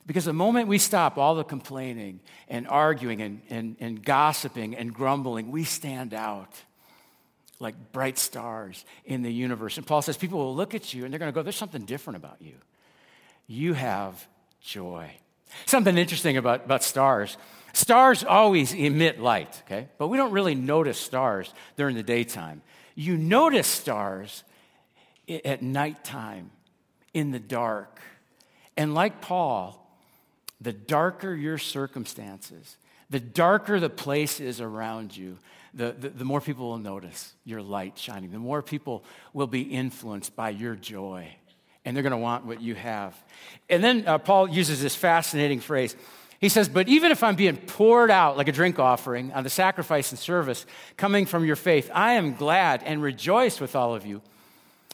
Because 0.04 0.24
the 0.24 0.32
moment 0.32 0.68
we 0.68 0.78
stop 0.78 1.16
all 1.16 1.34
the 1.34 1.44
complaining 1.44 2.20
and 2.48 2.68
arguing 2.68 3.22
and, 3.22 3.40
and, 3.50 3.76
and 3.80 4.04
gossiping 4.04 4.76
and 4.76 4.92
grumbling, 4.92 5.50
we 5.50 5.64
stand 5.64 6.12
out 6.12 6.54
like 7.58 7.74
bright 7.92 8.18
stars 8.18 8.84
in 9.04 9.22
the 9.22 9.32
universe. 9.32 9.78
And 9.78 9.86
Paul 9.86 10.02
says 10.02 10.16
people 10.16 10.38
will 10.38 10.54
look 10.54 10.74
at 10.74 10.92
you 10.92 11.04
and 11.04 11.12
they're 11.12 11.18
going 11.18 11.32
to 11.32 11.34
go, 11.34 11.42
There's 11.42 11.56
something 11.56 11.84
different 11.84 12.16
about 12.18 12.36
you. 12.40 12.54
You 13.46 13.74
have 13.74 14.26
joy. 14.60 15.10
Something 15.64 15.96
interesting 15.96 16.36
about, 16.36 16.64
about 16.64 16.82
stars 16.82 17.36
Stars 17.76 18.24
always 18.24 18.72
emit 18.72 19.20
light, 19.20 19.62
okay? 19.66 19.88
But 19.98 20.08
we 20.08 20.16
don't 20.16 20.32
really 20.32 20.54
notice 20.54 20.98
stars 20.98 21.52
during 21.76 21.94
the 21.94 22.02
daytime. 22.02 22.62
You 22.94 23.18
notice 23.18 23.66
stars 23.66 24.44
at 25.44 25.60
nighttime, 25.60 26.52
in 27.12 27.32
the 27.32 27.38
dark. 27.38 28.00
And 28.78 28.94
like 28.94 29.20
Paul, 29.20 29.86
the 30.58 30.72
darker 30.72 31.34
your 31.34 31.58
circumstances, 31.58 32.78
the 33.10 33.20
darker 33.20 33.78
the 33.78 33.90
place 33.90 34.40
is 34.40 34.62
around 34.62 35.14
you, 35.14 35.36
the, 35.74 35.94
the, 35.98 36.08
the, 36.08 36.24
more 36.24 36.40
people 36.40 36.70
will 36.70 36.78
notice 36.78 37.34
your 37.44 37.60
light 37.60 37.98
shining. 37.98 38.32
The 38.32 38.38
more 38.38 38.62
people 38.62 39.04
will 39.34 39.48
be 39.48 39.60
influenced 39.60 40.34
by 40.34 40.48
your 40.48 40.76
joy. 40.76 41.28
And 41.84 41.94
they're 41.94 42.02
going 42.02 42.12
to 42.12 42.16
want 42.16 42.46
what 42.46 42.62
you 42.62 42.74
have. 42.74 43.14
And 43.68 43.84
then 43.84 44.04
uh, 44.06 44.16
Paul 44.16 44.48
uses 44.48 44.80
this 44.80 44.96
fascinating 44.96 45.60
phrase 45.60 45.94
he 46.40 46.48
says, 46.48 46.68
But 46.68 46.88
even 46.88 47.10
if 47.10 47.22
I'm 47.22 47.36
being 47.36 47.56
poured 47.56 48.10
out 48.10 48.36
like 48.36 48.48
a 48.48 48.52
drink 48.52 48.78
offering 48.78 49.32
on 49.32 49.44
the 49.44 49.50
sacrifice 49.50 50.10
and 50.10 50.18
service 50.18 50.66
coming 50.96 51.26
from 51.26 51.44
your 51.44 51.56
faith, 51.56 51.90
I 51.92 52.12
am 52.12 52.34
glad 52.34 52.82
and 52.82 53.02
rejoice 53.02 53.60
with 53.60 53.74
all 53.74 53.94
of 53.94 54.04
you. 54.04 54.22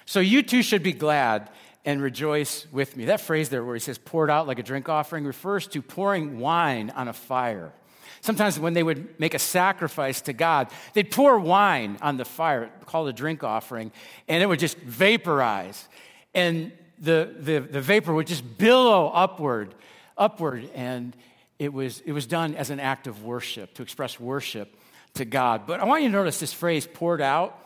So 0.07 0.21
you 0.21 0.43
too 0.43 0.63
should 0.63 0.83
be 0.83 0.93
glad 0.93 1.51
and 1.85 2.01
rejoice 2.01 2.67
with 2.71 2.97
me. 2.97 3.07
That 3.07 3.21
phrase 3.21 3.49
there 3.49 3.65
where 3.65 3.75
he 3.75 3.81
says 3.81 3.99
poured 3.99 4.31
out 4.31 4.47
like 4.47 4.59
a 4.59 4.63
drink 4.63 4.89
offering 4.89 5.25
refers 5.25 5.67
to 5.69 5.83
pouring 5.83 6.39
wine 6.39 6.91
on 6.91 7.09
a 7.09 7.13
fire. 7.13 7.73
Sometimes 8.21 8.57
when 8.57 8.73
they 8.73 8.85
would 8.85 9.19
make 9.19 9.35
a 9.35 9.39
sacrifice 9.39 10.21
to 10.23 10.33
God, 10.33 10.69
they'd 10.95 11.11
pour 11.11 11.41
wine 11.41 11.99
on 12.01 12.19
the 12.19 12.25
fire, 12.25 12.71
called 12.87 13.09
a 13.09 13.13
drink 13.13 13.43
offering, 13.43 13.91
and 14.29 14.43
it 14.43 14.47
would 14.47 14.61
just 14.61 14.79
vaporize. 14.79 15.89
And 16.33 16.71
the, 17.01 17.35
the, 17.37 17.59
the 17.59 17.81
vapor 17.81 18.15
would 18.15 18.29
just 18.29 18.59
billow 18.59 19.09
upward, 19.09 19.75
upward, 20.17 20.71
and 20.73 21.17
it 21.63 21.73
was, 21.73 22.01
it 22.01 22.11
was 22.11 22.27
done 22.27 22.57
as 22.57 22.71
an 22.71 22.81
act 22.81 23.07
of 23.07 23.23
worship, 23.23 23.75
to 23.75 23.83
express 23.83 24.19
worship 24.19 24.77
to 25.15 25.25
God. 25.25 25.65
But 25.65 25.79
I 25.79 25.85
want 25.85 26.03
you 26.03 26.09
to 26.09 26.13
notice 26.13 26.41
this 26.41 26.53
phrase, 26.53 26.89
poured 26.93 27.21
out, 27.21 27.57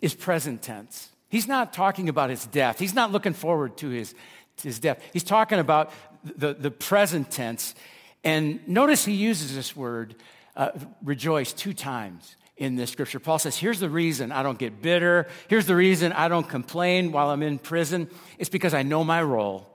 is 0.00 0.14
present 0.14 0.62
tense. 0.62 1.08
He's 1.28 1.48
not 1.48 1.72
talking 1.72 2.08
about 2.08 2.30
his 2.30 2.46
death. 2.46 2.78
He's 2.78 2.94
not 2.94 3.10
looking 3.10 3.32
forward 3.32 3.76
to 3.78 3.88
his 3.88 4.14
his 4.62 4.78
death. 4.78 5.02
He's 5.12 5.24
talking 5.24 5.58
about 5.58 5.90
the, 6.22 6.54
the 6.54 6.70
present 6.70 7.28
tense. 7.32 7.74
And 8.22 8.66
notice 8.68 9.04
he 9.04 9.14
uses 9.14 9.52
this 9.52 9.74
word, 9.74 10.14
uh, 10.54 10.70
rejoice, 11.02 11.52
two 11.52 11.74
times 11.74 12.36
in 12.56 12.76
this 12.76 12.92
scripture. 12.92 13.18
Paul 13.18 13.40
says, 13.40 13.56
Here's 13.56 13.80
the 13.80 13.90
reason 13.90 14.30
I 14.30 14.44
don't 14.44 14.58
get 14.58 14.80
bitter. 14.80 15.26
Here's 15.48 15.66
the 15.66 15.74
reason 15.74 16.12
I 16.12 16.28
don't 16.28 16.48
complain 16.48 17.10
while 17.10 17.30
I'm 17.30 17.42
in 17.42 17.58
prison. 17.58 18.08
It's 18.38 18.48
because 18.48 18.74
I 18.74 18.84
know 18.84 19.02
my 19.02 19.24
role. 19.24 19.73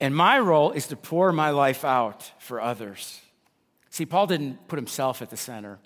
And 0.00 0.14
my 0.14 0.38
role 0.38 0.72
is 0.72 0.88
to 0.88 0.96
pour 0.96 1.32
my 1.32 1.50
life 1.50 1.84
out 1.84 2.30
for 2.38 2.60
others. 2.60 3.20
See, 3.90 4.04
Paul 4.04 4.26
didn't 4.26 4.68
put 4.68 4.76
himself 4.76 5.22
at 5.22 5.30
the 5.30 5.36
center, 5.36 5.78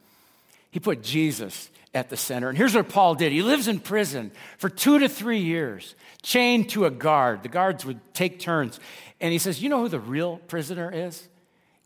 he 0.71 0.81
put 0.81 1.03
Jesus 1.03 1.71
at 1.93 2.09
the 2.09 2.17
center. 2.17 2.49
And 2.49 2.57
here's 2.57 2.75
what 2.75 2.89
Paul 2.89 3.15
did 3.15 3.33
he 3.33 3.43
lives 3.43 3.69
in 3.69 3.81
prison 3.81 4.31
for 4.59 4.69
two 4.69 4.99
to 5.01 5.09
three 5.09 5.41
years, 5.41 5.95
chained 6.23 6.71
to 6.71 6.87
a 6.87 6.91
guard. 6.91 7.43
The 7.43 7.49
guards 7.49 7.85
would 7.85 8.01
take 8.15 8.39
turns. 8.39 8.79
And 9.21 9.33
he 9.33 9.39
says, 9.39 9.63
You 9.63 9.69
know 9.69 9.81
who 9.83 9.89
the 9.89 10.01
real 10.01 10.39
prisoner 10.49 10.91
is? 10.93 11.29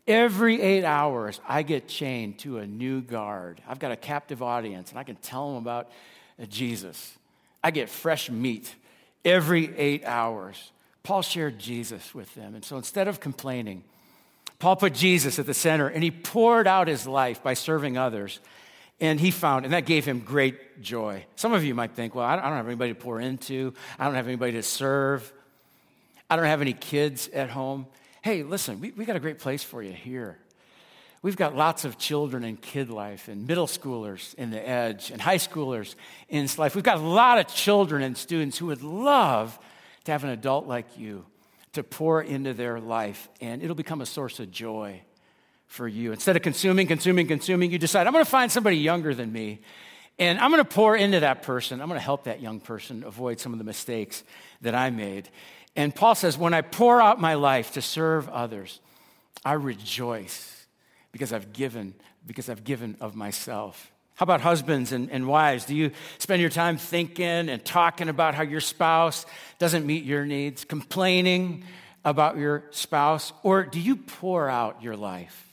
Every 0.07 0.61
eight 0.61 0.83
hours, 0.83 1.41
I 1.47 1.63
get 1.63 1.87
chained 1.87 2.37
to 2.39 2.59
a 2.59 2.67
new 2.67 3.01
guard. 3.01 3.59
I've 3.67 3.79
got 3.79 3.91
a 3.91 3.95
captive 3.95 4.43
audience, 4.43 4.91
and 4.91 4.99
I 4.99 5.03
can 5.03 5.15
tell 5.15 5.47
them 5.47 5.57
about 5.57 5.89
Jesus. 6.47 7.17
I 7.63 7.71
get 7.71 7.89
fresh 7.89 8.29
meat 8.29 8.73
every 9.23 9.75
eight 9.75 10.05
hours. 10.05 10.71
Paul 11.05 11.21
shared 11.21 11.59
Jesus 11.59 12.13
with 12.13 12.33
them. 12.35 12.55
And 12.55 12.65
so 12.65 12.77
instead 12.77 13.07
of 13.07 13.19
complaining, 13.19 13.83
Paul 14.59 14.75
put 14.75 14.93
Jesus 14.93 15.39
at 15.39 15.45
the 15.45 15.53
center 15.53 15.87
and 15.87 16.03
he 16.03 16.11
poured 16.11 16.67
out 16.67 16.87
his 16.87 17.07
life 17.07 17.43
by 17.43 17.53
serving 17.53 17.97
others. 17.97 18.39
And 18.99 19.19
he 19.19 19.29
found, 19.29 19.65
and 19.65 19.73
that 19.73 19.85
gave 19.85 20.05
him 20.05 20.19
great 20.19 20.81
joy. 20.81 21.25
Some 21.35 21.51
of 21.51 21.65
you 21.65 21.75
might 21.75 21.91
think, 21.91 22.15
well, 22.15 22.25
I 22.25 22.35
don't 22.35 22.43
have 22.43 22.65
anybody 22.65 22.93
to 22.93 22.99
pour 22.99 23.19
into, 23.19 23.73
I 23.99 24.05
don't 24.05 24.15
have 24.15 24.27
anybody 24.27 24.53
to 24.53 24.63
serve, 24.63 25.33
I 26.29 26.37
don't 26.37 26.45
have 26.45 26.61
any 26.61 26.71
kids 26.73 27.27
at 27.33 27.49
home. 27.49 27.87
Hey, 28.21 28.43
listen, 28.43 28.79
we, 28.79 28.91
we 28.91 29.03
got 29.03 29.17
a 29.17 29.19
great 29.19 29.39
place 29.39 29.63
for 29.63 29.83
you 29.83 29.91
here. 29.91 30.37
We've 31.21 31.35
got 31.35 31.55
lots 31.55 31.85
of 31.85 31.97
children 31.97 32.43
in 32.43 32.55
kid 32.55 32.89
life, 32.89 33.27
and 33.27 33.47
middle 33.47 33.67
schoolers 33.67 34.33
in 34.35 34.51
the 34.51 34.65
edge, 34.65 35.11
and 35.11 35.19
high 35.19 35.39
schoolers 35.39 35.95
in 36.29 36.47
life. 36.57 36.73
We've 36.73 36.83
got 36.83 36.97
a 36.97 37.01
lot 37.01 37.37
of 37.39 37.47
children 37.47 38.01
and 38.01 38.17
students 38.17 38.57
who 38.57 38.67
would 38.67 38.83
love 38.83 39.59
to 40.05 40.11
have 40.11 40.23
an 40.23 40.29
adult 40.29 40.67
like 40.67 40.97
you 40.97 41.25
to 41.73 41.83
pour 41.83 42.21
into 42.21 42.53
their 42.53 42.79
life, 42.79 43.27
and 43.41 43.61
it'll 43.61 43.75
become 43.75 44.01
a 44.01 44.05
source 44.05 44.39
of 44.39 44.49
joy 44.49 45.01
for 45.67 45.87
you. 45.87 46.11
Instead 46.13 46.35
of 46.35 46.41
consuming, 46.41 46.87
consuming, 46.87 47.27
consuming, 47.27 47.71
you 47.71 47.77
decide, 47.77 48.07
I'm 48.07 48.13
going 48.13 48.23
to 48.23 48.31
find 48.31 48.51
somebody 48.51 48.77
younger 48.77 49.13
than 49.13 49.31
me, 49.31 49.59
and 50.17 50.39
I'm 50.39 50.51
going 50.51 50.63
to 50.63 50.69
pour 50.69 50.95
into 50.95 51.19
that 51.19 51.43
person. 51.43 51.81
I'm 51.81 51.89
going 51.89 51.99
to 51.99 52.03
help 52.03 52.23
that 52.25 52.41
young 52.41 52.61
person 52.61 53.03
avoid 53.03 53.39
some 53.39 53.51
of 53.51 53.59
the 53.59 53.65
mistakes 53.65 54.23
that 54.61 54.73
I 54.73 54.89
made. 54.89 55.29
And 55.75 55.93
Paul 55.93 56.15
says, 56.15 56.37
When 56.37 56.53
I 56.53 56.61
pour 56.61 57.01
out 57.01 57.19
my 57.19 57.33
life 57.33 57.73
to 57.73 57.81
serve 57.81 58.29
others, 58.29 58.79
I 59.43 59.53
rejoice 59.53 60.67
because 61.11 61.33
I've 61.33 61.51
given, 61.51 61.93
because 62.25 62.47
I've 62.47 62.63
given 62.63 62.95
of 63.01 63.15
myself. 63.15 63.91
How 64.15 64.23
about 64.23 64.41
husbands 64.41 64.93
and, 64.93 65.11
and 65.11 65.27
wives? 65.27 65.65
Do 65.65 65.75
you 65.75 65.91
spend 66.19 66.39
your 66.39 66.49
time 66.49 66.77
thinking 66.77 67.49
and 67.49 67.63
talking 67.63 68.07
about 68.07 68.33
how 68.33 68.43
your 68.43 68.61
spouse 68.61 69.25
doesn't 69.59 69.85
meet 69.85 70.05
your 70.05 70.25
needs, 70.25 70.63
complaining 70.63 71.65
about 72.05 72.37
your 72.37 72.63
spouse? 72.71 73.33
Or 73.43 73.63
do 73.63 73.79
you 73.79 73.97
pour 73.97 74.49
out 74.49 74.81
your 74.81 74.95
life 74.95 75.49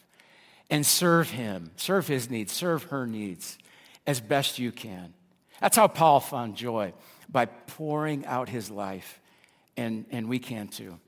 and 0.70 0.86
serve 0.86 1.30
him, 1.30 1.72
serve 1.76 2.06
his 2.06 2.30
needs, 2.30 2.52
serve 2.52 2.84
her 2.84 3.04
needs 3.04 3.58
as 4.06 4.20
best 4.20 4.60
you 4.60 4.70
can? 4.70 5.12
That's 5.60 5.76
how 5.76 5.88
Paul 5.88 6.20
found 6.20 6.56
joy, 6.56 6.92
by 7.28 7.46
pouring 7.46 8.26
out 8.26 8.48
his 8.48 8.70
life, 8.70 9.20
and, 9.76 10.04
and 10.10 10.28
we 10.28 10.38
can 10.38 10.68
too. 10.68 10.98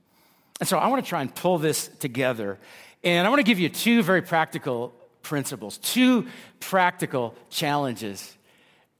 And 0.59 0.69
so 0.69 0.79
I 0.79 0.88
want 0.88 1.05
to 1.05 1.09
try 1.09 1.21
and 1.21 1.33
pull 1.33 1.59
this 1.59 1.87
together. 1.87 2.59
And 3.05 3.27
I 3.27 3.31
want 3.31 3.40
to 3.40 3.45
give 3.45 3.59
you 3.59 3.69
two 3.69 4.03
very 4.03 4.23
practical 4.23 4.93
principles, 5.25 5.79
two 5.79 6.27
practical 6.61 7.35
challenges 7.51 8.37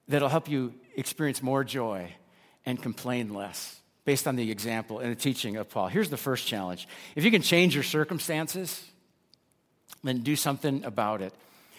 that'll 0.09 0.29
help 0.29 0.49
you 0.49 0.75
experience 0.97 1.43
more 1.43 1.63
joy 1.63 2.13
and 2.67 2.83
complain 2.83 3.33
less 3.33 3.81
based 4.05 4.27
on 4.27 4.37
the 4.37 4.51
example 4.51 4.99
and 4.99 5.11
the 5.11 5.17
teaching 5.17 5.57
of 5.57 5.69
Paul. 5.71 5.89
Here's 5.89 6.11
the 6.11 6.17
first 6.17 6.47
challenge 6.47 6.89
if 7.15 7.25
you 7.25 7.31
can 7.31 7.43
change 7.43 7.75
your 7.75 7.85
circumstances, 7.85 8.85
then 10.03 10.19
do 10.19 10.37
something 10.37 10.85
about 10.85 11.23
it. 11.23 11.33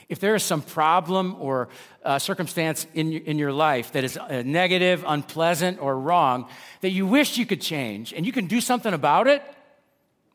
If 0.07 0.19
there 0.19 0.35
is 0.35 0.43
some 0.43 0.61
problem 0.61 1.35
or 1.39 1.67
uh, 2.03 2.19
circumstance 2.19 2.85
in 2.93 3.11
in 3.11 3.39
your 3.39 3.51
life 3.51 3.91
that 3.93 4.03
is 4.03 4.17
uh, 4.17 4.43
negative, 4.45 5.03
unpleasant, 5.05 5.81
or 5.81 5.99
wrong 5.99 6.47
that 6.81 6.91
you 6.91 7.07
wish 7.07 7.37
you 7.37 7.45
could 7.45 7.61
change 7.61 8.13
and 8.13 8.25
you 8.25 8.31
can 8.31 8.45
do 8.45 8.61
something 8.61 8.93
about 8.93 9.27
it, 9.27 9.41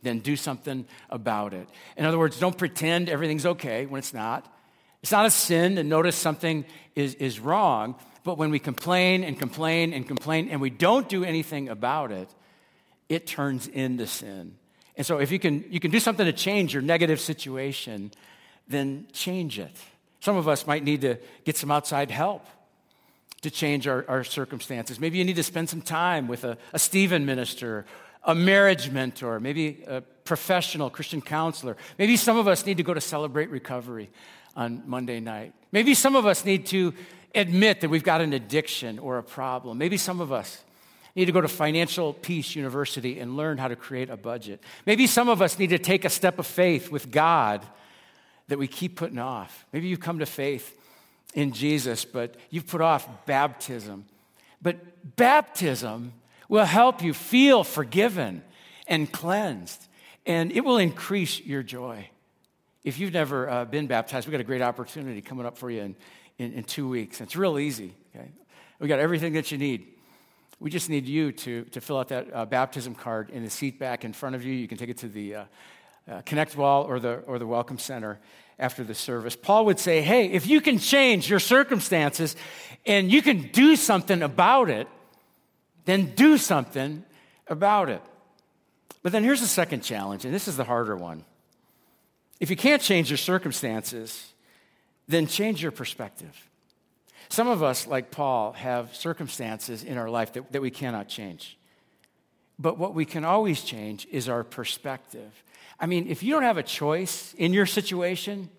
then 0.03 0.21
do 0.21 0.37
something 0.37 0.87
about 1.09 1.55
it. 1.55 1.69
In 1.97 2.05
other 2.05 2.19
words, 2.19 2.39
don't 2.39 2.57
pretend 2.57 3.09
everything's 3.09 3.47
okay 3.47 3.87
when 3.87 3.99
it's 3.99 4.15
not. 4.15 4.53
It's 5.03 5.13
not 5.13 5.27
a 5.27 5.31
sin 5.31 5.77
to 5.77 5.85
notice 5.85 6.17
something 6.17 6.65
is, 6.95 7.15
is 7.15 7.41
wrong, 7.41 7.95
but 8.25 8.37
when 8.39 8.51
we 8.51 8.59
complain 8.59 9.25
and 9.25 9.39
complain 9.39 9.93
and 9.93 10.07
complain 10.07 10.49
and 10.49 10.61
we 10.61 10.71
don't 10.71 11.09
do 11.09 11.25
anything 11.25 11.69
about 11.69 12.13
it, 12.13 12.29
it 13.09 13.27
turns 13.27 13.67
into 13.67 14.07
sin. 14.07 14.57
And 14.97 15.07
so 15.07 15.19
if 15.19 15.31
you 15.31 15.39
can, 15.39 15.65
you 15.71 15.81
can 15.81 15.91
do 15.91 16.01
something 16.01 16.27
to 16.27 16.33
change 16.33 16.75
your 16.75 16.83
negative 16.83 17.21
situation, 17.21 18.13
then 18.69 19.07
change 19.13 19.59
it. 19.59 19.75
Some 20.21 20.37
of 20.37 20.47
us 20.49 20.67
might 20.67 20.85
need 20.85 21.01
to 21.01 21.17
get 21.45 21.57
some 21.57 21.71
outside 21.71 22.11
help 22.11 22.47
to 23.41 23.51
change 23.51 23.89
our, 23.89 24.05
our 24.07 24.23
circumstances. 24.23 25.01
Maybe 25.01 25.17
you 25.17 25.25
need 25.25 25.37
to 25.37 25.43
spend 25.43 25.71
some 25.71 25.81
time 25.81 26.29
with 26.29 26.45
a, 26.45 26.59
a 26.75 26.79
Stephen 26.79 27.25
minister 27.25 27.87
a 28.25 28.35
marriage 28.35 28.91
mentor, 28.91 29.41
maybe 29.41 29.85
a 29.87 30.01
professional 30.01 30.91
Christian 30.91 31.21
counselor. 31.21 31.77
Maybe 31.99 32.17
some 32.17 32.37
of 32.37 32.47
us 32.47 32.67
need 32.67 32.77
to 32.77 32.83
go 32.83 32.95
to 32.95 33.01
celebrate 33.01 33.51
recovery 33.51 34.11
on 34.55 34.83
Monday 34.87 35.21
night. 35.21 35.55
Maybe 35.73 35.95
some 35.95 36.17
of 36.17 36.27
us 36.27 36.45
need 36.45 36.67
to 36.67 36.95
admit 37.35 37.81
that 37.81 37.89
we've 37.89 38.05
got 38.05 38.21
an 38.21 38.33
addiction 38.33 38.99
or 38.99 39.19
a 39.19 39.23
problem. 39.23 39.79
Maybe 39.79 39.97
some 39.97 40.21
of 40.21 40.33
us 40.33 40.63
need 41.17 41.25
to 41.27 41.33
go 41.33 41.41
to 41.41 41.49
Financial 41.49 42.13
Peace 42.13 42.55
University 42.55 43.19
and 43.19 43.37
learn 43.37 43.59
how 43.59 43.69
to 43.69 43.77
create 43.77 44.11
a 44.11 44.17
budget. 44.17 44.63
Maybe 44.87 45.07
some 45.07 45.29
of 45.29 45.43
us 45.43 45.59
need 45.59 45.71
to 45.71 45.79
take 45.79 46.05
a 46.05 46.11
step 46.11 46.39
of 46.39 46.47
faith 46.47 46.91
with 46.91 47.11
God 47.11 47.67
that 48.49 48.59
we 48.59 48.69
keep 48.69 48.97
putting 48.97 49.19
off. 49.19 49.65
Maybe 49.73 49.89
you've 49.89 50.01
come 50.01 50.19
to 50.19 50.27
faith 50.27 50.77
in 51.35 51.53
Jesus, 51.53 52.05
but 52.05 52.35
you've 52.51 52.67
put 52.67 52.81
off 52.81 53.09
baptism. 53.27 54.05
But 54.61 55.17
baptism 55.17 56.13
will 56.51 56.67
help 56.67 57.01
you 57.01 57.15
feel 57.15 57.63
forgiven 57.63 58.43
and 58.89 59.11
cleansed, 59.11 59.87
and 60.27 60.51
it 60.51 60.63
will 60.63 60.79
increase 60.79 61.41
your 61.41 61.63
joy. 61.63 62.11
If 62.83 62.99
you've 62.99 63.13
never 63.13 63.49
uh, 63.49 63.65
been 63.67 63.87
baptized, 63.87 64.27
we've 64.27 64.33
got 64.33 64.41
a 64.41 64.45
great 64.45 64.61
opportunity 64.61 65.23
coming 65.23 65.47
up 65.47 65.57
for 65.57 65.71
you 65.71 65.83
in, 65.83 65.97
in, 66.39 66.53
in 66.55 66.65
two 66.65 66.89
weeks. 66.89 67.21
It's 67.21 67.37
real 67.37 67.57
easy. 67.59 67.95
Okay? 68.15 68.29
We 68.81 68.89
got 68.89 68.99
everything 68.99 69.35
that 69.35 69.53
you 69.53 69.59
need. 69.59 69.87
We 70.59 70.71
just 70.71 70.91
need 70.91 71.07
you 71.07 71.31
to, 71.31 71.65
to 71.67 71.81
fill 71.81 71.99
out 71.99 72.09
that 72.09 72.35
uh, 72.35 72.47
baptism 72.47 72.97
card 72.97 73.31
in 73.31 73.45
the 73.45 73.51
seat 73.51 73.79
back 73.79 74.05
in 74.05 74.13
front 74.13 74.35
of 74.35 74.45
you. 74.45 74.53
You 74.53 74.67
can 74.67 74.77
take 74.77 74.89
it 74.89 74.99
to 74.99 75.09
the 75.09 75.35
uh, 75.37 75.45
uh, 76.11 76.23
Connect 76.23 76.57
Wall 76.57 76.83
or 76.83 76.99
the, 76.99 77.23
or 77.29 77.39
the 77.39 77.47
Welcome 77.47 77.79
Center 77.79 78.19
after 78.59 78.83
the 78.83 78.95
service. 78.95 79.37
Paul 79.37 79.67
would 79.67 79.79
say, 79.79 80.03
hey, 80.03 80.27
if 80.27 80.49
you 80.49 80.61
can 80.61 80.81
change 80.81 81.31
your 81.31 81.39
circumstances 81.39 82.35
and 82.85 83.13
you 83.13 83.23
can 83.23 83.51
do 83.53 83.77
something 83.77 84.21
about 84.21 84.69
it, 84.69 84.89
then 85.91 86.13
do 86.15 86.39
something 86.39 87.05
about 87.49 87.89
it. 87.89 88.03
But 89.03 89.13
then 89.13 89.25
here's 89.25 89.41
the 89.41 89.47
second 89.47 89.83
challenge, 89.83 90.25
and 90.25 90.33
this 90.33 90.47
is 90.47 90.57
the 90.57 90.65
harder 90.65 90.97
one. 90.97 91.25
If 92.39 92.51
you 92.51 92.57
can't 92.57 92.81
change 92.81 93.11
your 93.11 93.19
circumstances, 93.19 94.33
then 95.09 95.27
change 95.27 95.63
your 95.63 95.73
perspective. 95.73 96.49
Some 97.29 97.49
of 97.49 97.63
us, 97.63 97.87
like 97.87 98.11
Paul, 98.11 98.53
have 98.53 98.95
circumstances 98.95 99.85
in 99.85 99.99
our 99.99 100.11
life 100.11 100.33
that, 100.35 100.53
that 100.53 100.63
we 100.63 100.71
cannot 100.71 101.09
change. 101.09 101.59
But 102.59 102.79
what 102.79 102.95
we 102.95 103.05
can 103.05 103.25
always 103.25 103.63
change 103.63 104.07
is 104.11 104.29
our 104.29 104.45
perspective. 104.45 105.45
I 105.79 105.87
mean, 105.87 106.09
if 106.09 106.23
you 106.23 106.33
don't 106.33 106.43
have 106.43 106.59
a 106.59 106.63
choice 106.63 107.35
in 107.39 107.53
your 107.53 107.67
situation, 107.67 108.51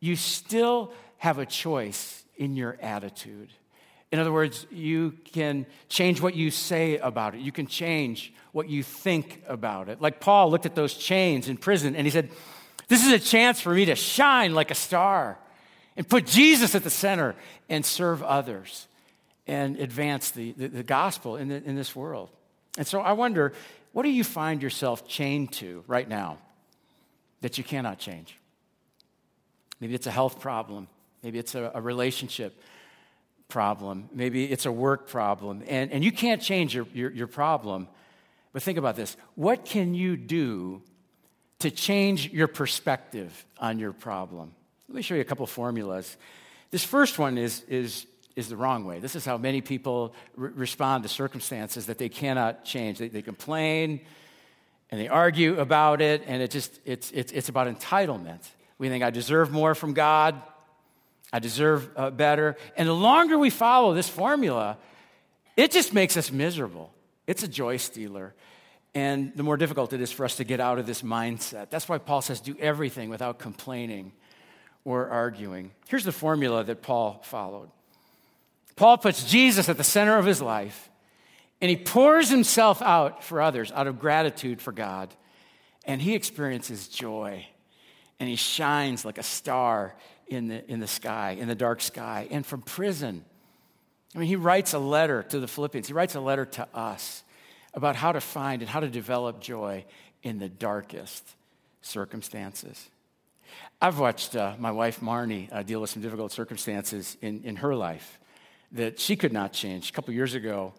you 0.00 0.16
still 0.16 0.92
have 1.18 1.38
a 1.38 1.46
choice 1.46 2.24
in 2.36 2.56
your 2.56 2.76
attitude. 2.80 3.50
In 4.12 4.18
other 4.18 4.32
words, 4.32 4.66
you 4.70 5.14
can 5.24 5.66
change 5.88 6.20
what 6.20 6.34
you 6.34 6.50
say 6.50 6.98
about 6.98 7.34
it. 7.34 7.40
You 7.40 7.52
can 7.52 7.66
change 7.66 8.32
what 8.52 8.68
you 8.68 8.82
think 8.82 9.42
about 9.48 9.88
it. 9.88 10.00
Like 10.00 10.20
Paul 10.20 10.50
looked 10.50 10.66
at 10.66 10.74
those 10.74 10.94
chains 10.94 11.48
in 11.48 11.56
prison 11.56 11.96
and 11.96 12.06
he 12.06 12.10
said, 12.10 12.30
This 12.88 13.04
is 13.04 13.12
a 13.12 13.18
chance 13.18 13.60
for 13.60 13.74
me 13.74 13.84
to 13.86 13.96
shine 13.96 14.54
like 14.54 14.70
a 14.70 14.74
star 14.74 15.38
and 15.96 16.08
put 16.08 16.26
Jesus 16.26 16.74
at 16.74 16.84
the 16.84 16.90
center 16.90 17.34
and 17.68 17.84
serve 17.84 18.22
others 18.22 18.86
and 19.46 19.76
advance 19.78 20.30
the, 20.30 20.52
the, 20.52 20.68
the 20.68 20.82
gospel 20.82 21.36
in, 21.36 21.48
the, 21.48 21.62
in 21.62 21.74
this 21.74 21.94
world. 21.96 22.30
And 22.78 22.86
so 22.86 23.00
I 23.00 23.12
wonder, 23.12 23.52
what 23.92 24.02
do 24.02 24.10
you 24.10 24.24
find 24.24 24.62
yourself 24.62 25.08
chained 25.08 25.52
to 25.54 25.82
right 25.86 26.08
now 26.08 26.38
that 27.40 27.58
you 27.58 27.64
cannot 27.64 27.98
change? 27.98 28.38
Maybe 29.80 29.94
it's 29.94 30.06
a 30.06 30.10
health 30.10 30.40
problem, 30.40 30.88
maybe 31.22 31.38
it's 31.38 31.54
a, 31.54 31.72
a 31.74 31.80
relationship 31.80 32.58
problem. 33.48 34.08
Maybe 34.12 34.44
it's 34.44 34.66
a 34.66 34.72
work 34.72 35.08
problem. 35.08 35.62
And, 35.68 35.92
and 35.92 36.04
you 36.04 36.12
can't 36.12 36.42
change 36.42 36.74
your, 36.74 36.86
your, 36.92 37.10
your 37.10 37.26
problem, 37.26 37.88
But 38.52 38.62
think 38.62 38.78
about 38.78 38.96
this 38.96 39.18
what 39.34 39.66
can 39.66 39.94
you 39.94 40.16
do 40.16 40.82
to 41.58 41.70
change 41.70 42.32
your 42.32 42.48
perspective 42.48 43.44
on 43.58 43.78
your 43.78 43.92
problem? 43.92 44.54
Let 44.88 44.96
me 44.96 45.02
show 45.02 45.14
you 45.14 45.20
a 45.20 45.24
couple 45.24 45.46
formulas. 45.46 46.16
This 46.70 46.82
first 46.82 47.18
one 47.18 47.38
is, 47.38 47.62
is, 47.68 48.06
is 48.34 48.48
the 48.48 48.56
wrong 48.56 48.84
way. 48.84 48.98
This 48.98 49.14
is 49.14 49.24
how 49.24 49.36
many 49.36 49.60
people 49.60 50.14
re- 50.36 50.52
respond 50.54 51.02
to 51.02 51.08
circumstances 51.08 51.86
that 51.86 51.98
they 51.98 52.08
cannot 52.08 52.64
change. 52.64 52.98
They, 52.98 53.08
they 53.08 53.22
complain 53.22 54.00
and 54.90 55.00
they 55.00 55.08
argue 55.08 55.58
about 55.58 56.00
it, 56.00 56.22
and 56.26 56.40
it 56.40 56.50
just, 56.50 56.80
it's, 56.84 57.10
it's, 57.10 57.32
it's 57.32 57.48
about 57.48 57.66
entitlement. 57.66 58.48
We 58.78 58.88
think, 58.88 59.02
I 59.02 59.10
deserve 59.10 59.50
more 59.50 59.74
from 59.74 59.94
God, 59.94 60.40
I 61.32 61.38
deserve 61.38 61.90
uh, 61.96 62.10
better. 62.10 62.56
And 62.76 62.88
the 62.88 62.94
longer 62.94 63.38
we 63.38 63.50
follow 63.50 63.94
this 63.94 64.08
formula, 64.08 64.78
it 65.56 65.70
just 65.70 65.92
makes 65.92 66.16
us 66.16 66.30
miserable. 66.30 66.92
It's 67.26 67.42
a 67.42 67.48
joy 67.48 67.78
stealer. 67.78 68.34
And 68.94 69.32
the 69.36 69.42
more 69.42 69.56
difficult 69.56 69.92
it 69.92 70.00
is 70.00 70.10
for 70.10 70.24
us 70.24 70.36
to 70.36 70.44
get 70.44 70.60
out 70.60 70.78
of 70.78 70.86
this 70.86 71.02
mindset. 71.02 71.68
That's 71.70 71.88
why 71.88 71.98
Paul 71.98 72.22
says, 72.22 72.40
do 72.40 72.56
everything 72.58 73.10
without 73.10 73.38
complaining 73.38 74.12
or 74.84 75.08
arguing. 75.08 75.72
Here's 75.88 76.04
the 76.04 76.12
formula 76.12 76.64
that 76.64 76.80
Paul 76.80 77.20
followed 77.24 77.70
Paul 78.76 78.98
puts 78.98 79.24
Jesus 79.24 79.68
at 79.68 79.78
the 79.78 79.84
center 79.84 80.18
of 80.18 80.26
his 80.26 80.40
life, 80.40 80.90
and 81.60 81.70
he 81.70 81.76
pours 81.76 82.28
himself 82.28 82.82
out 82.82 83.24
for 83.24 83.40
others 83.40 83.72
out 83.72 83.86
of 83.86 83.98
gratitude 83.98 84.60
for 84.60 84.72
God. 84.72 85.12
And 85.86 86.02
he 86.02 86.14
experiences 86.14 86.88
joy, 86.88 87.46
and 88.18 88.28
he 88.28 88.36
shines 88.36 89.04
like 89.04 89.18
a 89.18 89.22
star 89.22 89.94
in 90.26 90.48
the, 90.48 90.70
in 90.70 90.80
the 90.80 90.86
sky, 90.86 91.36
in 91.38 91.48
the 91.48 91.54
dark 91.54 91.80
sky. 91.80 92.26
And 92.30 92.44
from 92.44 92.62
prison, 92.62 93.24
I 94.14 94.18
mean, 94.18 94.28
he 94.28 94.36
writes 94.36 94.72
a 94.72 94.78
letter 94.78 95.22
to 95.24 95.40
the 95.40 95.48
Philippians, 95.48 95.86
he 95.86 95.92
writes 95.92 96.14
a 96.14 96.20
letter 96.20 96.44
to 96.44 96.68
us 96.74 97.22
about 97.74 97.96
how 97.96 98.12
to 98.12 98.20
find 98.20 98.62
and 98.62 98.68
how 98.68 98.80
to 98.80 98.88
develop 98.88 99.40
joy 99.40 99.84
in 100.22 100.38
the 100.38 100.48
darkest 100.48 101.36
circumstances. 101.82 102.88
I've 103.80 103.98
watched 103.98 104.34
uh, 104.34 104.54
my 104.58 104.70
wife 104.70 105.00
Marnie 105.00 105.48
uh, 105.52 105.62
deal 105.62 105.80
with 105.80 105.90
some 105.90 106.02
difficult 106.02 106.32
circumstances 106.32 107.16
in, 107.20 107.42
in 107.44 107.56
her 107.56 107.74
life 107.74 108.18
that 108.72 108.98
she 108.98 109.16
could 109.16 109.32
not 109.32 109.52
change. 109.52 109.90
A 109.90 109.92
couple 109.92 110.12
years 110.14 110.34
ago, 110.34 110.72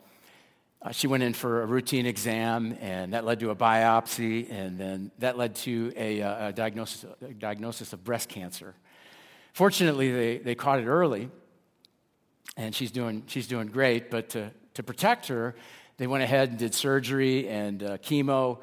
uh, 0.82 0.92
she 0.92 1.08
went 1.08 1.24
in 1.24 1.34
for 1.34 1.64
a 1.64 1.66
routine 1.66 2.06
exam, 2.06 2.78
and 2.82 3.14
that 3.14 3.26
led 3.26 3.40
to 3.40 3.50
a 3.50 3.56
biopsy, 3.56 4.52
and 4.52 4.78
then 4.80 5.12
that 5.20 5.38
led 5.38 5.56
to 5.56 5.92
a, 5.96 6.22
uh, 6.22 6.48
a 6.50 6.54
diagnosis, 6.54 7.06
a 7.22 7.34
diagnosis 7.34 7.94
of 7.94 8.04
breast 8.04 8.30
cancer. 8.30 8.76
Fortunately, 9.58 10.12
they, 10.12 10.38
they 10.38 10.54
caught 10.54 10.78
it 10.78 10.86
early, 10.86 11.32
and 12.58 12.76
she's 12.76 12.91
doing, 12.91 13.24
she's 13.26 13.48
doing 13.48 13.65
great, 13.65 14.12
but 14.12 14.30
to, 14.30 14.52
to 14.76 14.84
protect 14.84 15.30
her, 15.30 15.56
they 15.98 16.06
went 16.06 16.22
ahead 16.22 16.50
and 16.50 16.60
did 16.60 16.76
surgery 16.76 17.50
and 17.50 17.82
uh, 17.82 17.98
chemo 17.98 18.60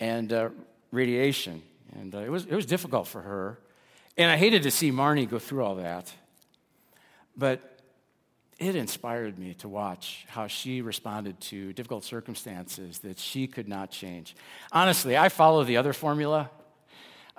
and 0.00 0.32
uh, 0.32 0.48
radiation. 0.90 1.60
And 1.96 2.14
uh, 2.14 2.20
it, 2.20 2.30
was, 2.30 2.46
it 2.46 2.54
was 2.54 2.64
difficult 2.64 3.08
for 3.08 3.20
her. 3.20 3.58
And 4.16 4.30
I 4.30 4.38
hated 4.38 4.62
to 4.62 4.70
see 4.70 4.90
Marnie 4.90 5.28
go 5.28 5.38
through 5.38 5.64
all 5.64 5.74
that. 5.74 6.10
But 7.36 7.78
it 8.58 8.74
inspired 8.74 9.38
me 9.38 9.52
to 9.56 9.68
watch 9.68 10.24
how 10.30 10.46
she 10.46 10.80
responded 10.80 11.38
to 11.42 11.74
difficult 11.74 12.04
circumstances 12.04 13.00
that 13.00 13.18
she 13.18 13.46
could 13.46 13.68
not 13.68 13.90
change. 13.90 14.34
Honestly, 14.72 15.14
I 15.14 15.28
follow 15.28 15.62
the 15.62 15.76
other 15.76 15.92
formula. 15.92 16.48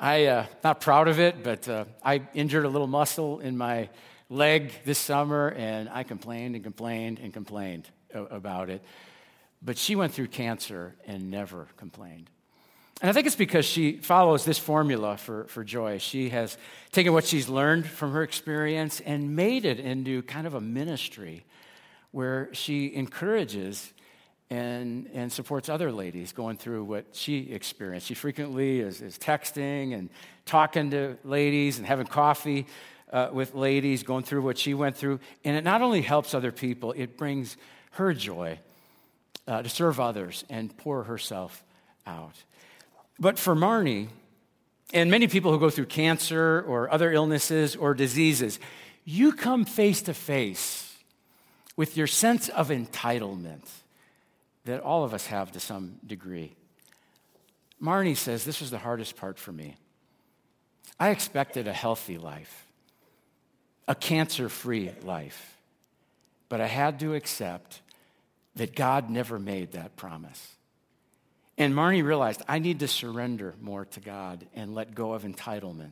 I 0.04 0.26
uh, 0.26 0.46
not 0.66 0.82
proud 0.82 1.08
of 1.08 1.22
it, 1.22 1.46
but 1.46 1.70
uh, 1.70 1.86
I 2.04 2.24
injured 2.34 2.66
a 2.66 2.68
little 2.68 2.88
muscle 2.88 3.40
in 3.40 3.56
my 3.56 3.88
leg 4.30 4.74
this 4.84 5.00
summer, 5.00 5.48
and 5.56 5.88
I 5.88 6.04
complained 6.04 6.56
and 6.56 6.64
complained 6.66 7.20
and 7.24 7.34
complained 7.34 7.88
about 8.14 8.70
it. 8.70 8.84
But 9.62 9.78
she 9.78 9.96
went 9.96 10.12
through 10.12 10.28
cancer 10.28 10.94
and 11.08 11.32
never 11.32 11.70
complained. 11.78 12.30
And 13.00 13.10
I 13.10 13.14
think 13.14 13.28
it's 13.28 13.38
because 13.38 13.64
she 13.64 13.96
follows 13.96 14.44
this 14.44 14.60
formula 14.60 15.16
for, 15.16 15.46
for 15.46 15.64
joy. 15.64 16.00
She 16.00 16.28
has 16.32 16.58
taken 16.92 17.14
what 17.14 17.24
she's 17.24 17.48
learned 17.48 17.88
from 17.88 18.12
her 18.12 18.24
experience 18.24 19.00
and 19.00 19.38
made 19.38 19.64
it 19.64 19.80
into 19.80 20.22
kind 20.24 20.46
of 20.46 20.54
a 20.54 20.60
ministry 20.60 21.46
where 22.12 22.50
she 22.52 22.94
encourages 22.94 23.93
and, 24.54 25.10
and 25.16 25.32
supports 25.32 25.68
other 25.68 25.92
ladies 25.92 26.32
going 26.32 26.58
through 26.58 26.84
what 26.84 27.06
she 27.12 27.52
experienced. 27.52 28.06
She 28.06 28.14
frequently 28.14 28.82
is, 28.82 29.02
is 29.02 29.18
texting 29.18 29.98
and 29.98 30.12
talking 30.46 30.92
to 30.92 31.18
ladies 31.24 31.80
and 31.80 31.88
having 31.88 32.06
coffee 32.06 32.68
uh, 33.12 33.30
with 33.32 33.56
ladies, 33.56 34.04
going 34.04 34.24
through 34.24 34.44
what 34.44 34.60
she 34.60 34.76
went 34.76 34.96
through. 34.96 35.20
And 35.44 35.58
it 35.58 35.64
not 35.64 35.82
only 35.82 36.02
helps 36.02 36.36
other 36.36 36.52
people, 36.52 36.92
it 36.92 37.18
brings 37.18 37.58
her 37.94 38.14
joy 38.14 38.60
uh, 39.48 39.64
to 39.64 39.70
serve 39.70 40.00
others 40.00 40.46
and 40.52 40.76
pour 40.78 41.04
herself 41.06 41.64
out. 42.06 42.36
But 43.20 43.40
for 43.40 43.56
Marnie, 43.56 44.10
and 44.94 45.10
many 45.10 45.28
people 45.28 45.52
who 45.52 45.60
go 45.60 45.72
through 45.72 45.88
cancer 45.88 46.64
or 46.68 46.92
other 46.92 47.12
illnesses 47.12 47.76
or 47.76 47.96
diseases, 47.96 48.60
you 49.04 49.34
come 49.34 49.66
face 49.66 50.04
to 50.04 50.14
face 50.14 50.96
with 51.76 51.98
your 51.98 52.06
sense 52.06 52.50
of 52.50 52.70
entitlement 52.70 53.68
that 54.66 54.82
all 54.82 55.04
of 55.04 55.14
us 55.14 55.28
have 55.28 55.52
to 55.54 55.60
some 55.60 56.00
degree. 56.06 56.54
Marnie 57.82 58.18
says, 58.18 58.46
This 58.46 58.62
was 58.62 58.72
the 58.72 58.78
hardest 58.78 59.16
part 59.16 59.38
for 59.38 59.52
me. 59.52 59.76
I 61.00 61.10
expected 61.10 61.68
a 61.68 61.74
healthy 61.74 62.18
life, 62.18 62.68
a 63.88 63.96
cancer 63.96 64.48
free 64.48 64.92
life, 65.04 65.58
but 66.50 66.62
I 66.62 66.68
had 66.68 67.00
to 67.02 67.14
accept 67.14 67.82
that 68.56 68.76
God 68.76 69.10
never 69.10 69.40
made 69.40 69.72
that 69.72 69.96
promise. 69.96 70.56
And 71.58 71.74
Marnie 71.74 72.04
realized 72.04 72.42
I 72.48 72.60
need 72.60 72.80
to 72.80 72.88
surrender 72.88 73.56
more 73.62 73.86
to 73.86 74.00
God 74.00 74.46
and 74.56 74.74
let 74.74 74.96
go 74.96 75.14
of 75.14 75.24
entitlement 75.24 75.92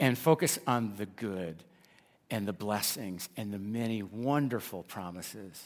and 0.00 0.18
focus 0.18 0.58
on 0.66 0.94
the 0.96 1.06
good 1.06 1.62
and 2.30 2.48
the 2.48 2.52
blessings 2.52 3.28
and 3.36 3.52
the 3.52 3.58
many 3.58 4.02
wonderful 4.02 4.82
promises 4.84 5.64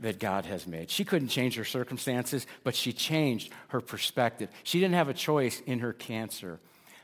that 0.00 0.18
God 0.18 0.46
has 0.46 0.66
made. 0.66 0.90
She 0.90 1.04
couldn't 1.04 1.28
change 1.28 1.54
her 1.56 1.64
circumstances, 1.64 2.46
but 2.64 2.74
she 2.74 2.92
changed 2.92 3.52
her 3.68 3.80
perspective. 3.80 4.48
She 4.64 4.80
didn't 4.80 4.94
have 4.94 5.08
a 5.08 5.14
choice 5.14 5.60
in 5.66 5.78
her 5.78 5.92
cancer, 5.92 6.58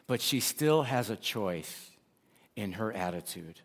but 0.07 0.21
she 0.21 0.41
still 0.41 0.83
has 0.83 1.11
a 1.11 1.17
choice 1.17 1.91
in 2.57 2.73
her 2.73 2.93
attitude. 2.93 3.61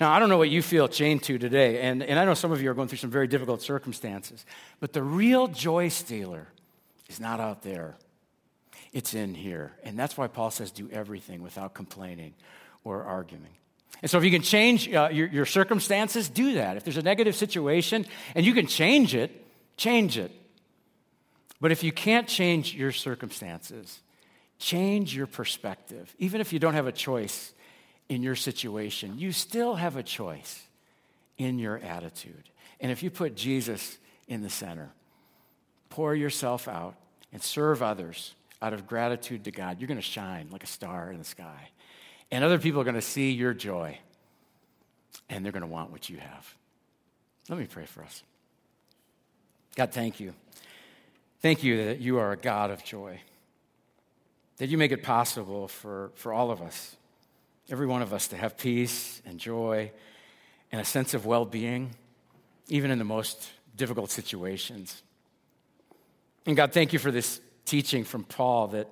Now, 0.00 0.12
I 0.12 0.18
don't 0.18 0.28
know 0.28 0.38
what 0.38 0.48
you 0.48 0.62
feel 0.62 0.88
chained 0.88 1.22
to 1.24 1.38
today, 1.38 1.82
and, 1.82 2.02
and 2.02 2.18
I 2.18 2.24
know 2.24 2.34
some 2.34 2.52
of 2.52 2.62
you 2.62 2.70
are 2.70 2.74
going 2.74 2.88
through 2.88 2.98
some 2.98 3.10
very 3.10 3.26
difficult 3.26 3.60
circumstances, 3.60 4.46
but 4.80 4.92
the 4.92 5.02
real 5.02 5.46
joy 5.46 5.88
stealer 5.88 6.48
is 7.08 7.20
not 7.20 7.38
out 7.38 7.62
there, 7.62 7.96
it's 8.92 9.14
in 9.14 9.34
here. 9.34 9.72
And 9.84 9.98
that's 9.98 10.16
why 10.16 10.26
Paul 10.26 10.50
says, 10.50 10.70
do 10.70 10.88
everything 10.90 11.42
without 11.42 11.74
complaining 11.74 12.34
or 12.82 13.02
arguing. 13.04 13.54
And 14.02 14.10
so, 14.10 14.18
if 14.18 14.24
you 14.24 14.30
can 14.30 14.42
change 14.42 14.92
uh, 14.92 15.10
your, 15.12 15.28
your 15.28 15.46
circumstances, 15.46 16.28
do 16.28 16.54
that. 16.54 16.76
If 16.76 16.84
there's 16.84 16.96
a 16.96 17.02
negative 17.02 17.34
situation 17.34 18.06
and 18.34 18.46
you 18.46 18.54
can 18.54 18.66
change 18.66 19.14
it, 19.14 19.30
change 19.76 20.16
it. 20.16 20.32
But 21.60 21.72
if 21.72 21.84
you 21.84 21.92
can't 21.92 22.26
change 22.26 22.74
your 22.74 22.92
circumstances, 22.92 24.00
change 24.58 25.14
your 25.14 25.26
perspective. 25.26 26.14
Even 26.18 26.40
if 26.40 26.52
you 26.52 26.58
don't 26.58 26.74
have 26.74 26.86
a 26.86 26.92
choice 26.92 27.52
in 28.08 28.22
your 28.22 28.36
situation, 28.36 29.18
you 29.18 29.32
still 29.32 29.74
have 29.74 29.96
a 29.96 30.02
choice 30.02 30.62
in 31.36 31.58
your 31.58 31.78
attitude. 31.78 32.50
And 32.80 32.90
if 32.90 33.02
you 33.02 33.10
put 33.10 33.36
Jesus 33.36 33.98
in 34.28 34.42
the 34.42 34.50
center, 34.50 34.90
pour 35.90 36.14
yourself 36.14 36.68
out 36.68 36.94
and 37.32 37.42
serve 37.42 37.82
others 37.82 38.34
out 38.62 38.72
of 38.72 38.86
gratitude 38.86 39.44
to 39.44 39.50
God, 39.50 39.80
you're 39.80 39.88
going 39.88 39.96
to 39.96 40.02
shine 40.02 40.48
like 40.50 40.64
a 40.64 40.66
star 40.66 41.10
in 41.10 41.18
the 41.18 41.24
sky. 41.24 41.70
And 42.30 42.44
other 42.44 42.58
people 42.58 42.80
are 42.80 42.84
going 42.84 42.94
to 42.94 43.02
see 43.02 43.32
your 43.32 43.54
joy 43.54 43.98
and 45.28 45.44
they're 45.44 45.52
going 45.52 45.62
to 45.62 45.66
want 45.66 45.90
what 45.90 46.08
you 46.08 46.18
have. 46.18 46.54
Let 47.48 47.58
me 47.58 47.66
pray 47.66 47.86
for 47.86 48.02
us. 48.02 48.22
God, 49.76 49.92
thank 49.92 50.20
you. 50.20 50.34
Thank 51.40 51.62
you 51.62 51.84
that 51.86 52.00
you 52.00 52.18
are 52.18 52.32
a 52.32 52.36
God 52.36 52.70
of 52.70 52.84
joy, 52.84 53.20
that 54.58 54.68
you 54.68 54.78
make 54.78 54.92
it 54.92 55.02
possible 55.02 55.68
for, 55.68 56.10
for 56.14 56.32
all 56.32 56.50
of 56.50 56.60
us 56.60 56.96
every 57.70 57.86
one 57.86 58.02
of 58.02 58.12
us 58.12 58.28
to 58.28 58.36
have 58.36 58.56
peace 58.56 59.22
and 59.24 59.38
joy 59.38 59.90
and 60.72 60.80
a 60.80 60.84
sense 60.84 61.14
of 61.14 61.24
well 61.24 61.44
being, 61.44 61.90
even 62.68 62.90
in 62.90 62.98
the 62.98 63.04
most 63.04 63.48
difficult 63.76 64.10
situations. 64.10 65.02
And 66.46 66.56
God, 66.56 66.72
thank 66.72 66.92
you 66.92 66.98
for 66.98 67.10
this 67.10 67.40
teaching 67.64 68.04
from 68.04 68.24
Paul 68.24 68.68
that 68.68 68.88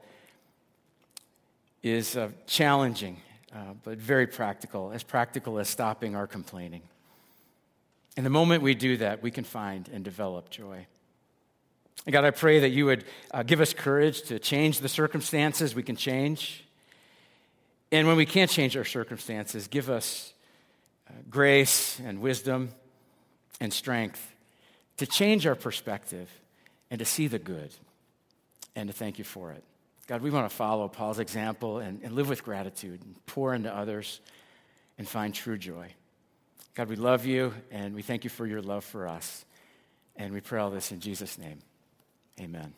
is 1.82 2.16
uh, 2.16 2.28
challenging, 2.46 3.20
uh, 3.54 3.74
but 3.82 3.98
very 3.98 4.26
practical, 4.26 4.92
as 4.92 5.02
practical 5.02 5.58
as 5.58 5.68
stopping 5.68 6.14
our 6.14 6.26
complaining. 6.26 6.82
And 8.16 8.26
the 8.26 8.30
moment 8.30 8.62
we 8.62 8.74
do 8.74 8.96
that, 8.98 9.22
we 9.22 9.30
can 9.30 9.44
find 9.44 9.88
and 9.92 10.04
develop 10.04 10.50
joy. 10.50 10.86
And 12.06 12.12
God, 12.12 12.24
I 12.24 12.30
pray 12.30 12.60
that 12.60 12.70
you 12.70 12.86
would 12.86 13.04
uh, 13.30 13.42
give 13.42 13.60
us 13.60 13.72
courage 13.72 14.22
to 14.22 14.38
change 14.38 14.80
the 14.80 14.88
circumstances 14.88 15.74
we 15.74 15.82
can 15.82 15.96
change 15.96 16.64
and 17.90 18.06
when 18.06 18.16
we 18.16 18.26
can't 18.26 18.50
change 18.50 18.76
our 18.76 18.84
circumstances, 18.84 19.66
give 19.66 19.88
us 19.88 20.34
uh, 21.08 21.12
grace 21.30 21.98
and 22.00 22.20
wisdom 22.20 22.70
and 23.60 23.72
strength 23.72 24.34
to 24.98 25.06
change 25.06 25.46
our 25.46 25.54
perspective 25.54 26.28
and 26.90 26.98
to 26.98 27.04
see 27.04 27.28
the 27.28 27.38
good 27.38 27.74
and 28.76 28.88
to 28.88 28.92
thank 28.92 29.18
you 29.18 29.24
for 29.24 29.52
it. 29.52 29.64
God, 30.08 30.22
we 30.22 30.30
want 30.30 30.48
to 30.48 30.56
follow 30.56 30.88
Paul's 30.88 31.18
example 31.18 31.78
and, 31.78 32.02
and 32.02 32.14
live 32.14 32.30
with 32.30 32.42
gratitude 32.42 33.02
and 33.04 33.14
pour 33.26 33.54
into 33.54 33.72
others 33.72 34.20
and 34.96 35.06
find 35.06 35.34
true 35.34 35.58
joy. 35.58 35.92
God, 36.74 36.88
we 36.88 36.96
love 36.96 37.26
you 37.26 37.52
and 37.70 37.94
we 37.94 38.00
thank 38.00 38.24
you 38.24 38.30
for 38.30 38.46
your 38.46 38.62
love 38.62 38.84
for 38.84 39.06
us. 39.06 39.44
And 40.16 40.32
we 40.32 40.40
pray 40.40 40.60
all 40.60 40.70
this 40.70 40.92
in 40.92 41.00
Jesus' 41.00 41.38
name. 41.38 41.58
Amen. 42.40 42.72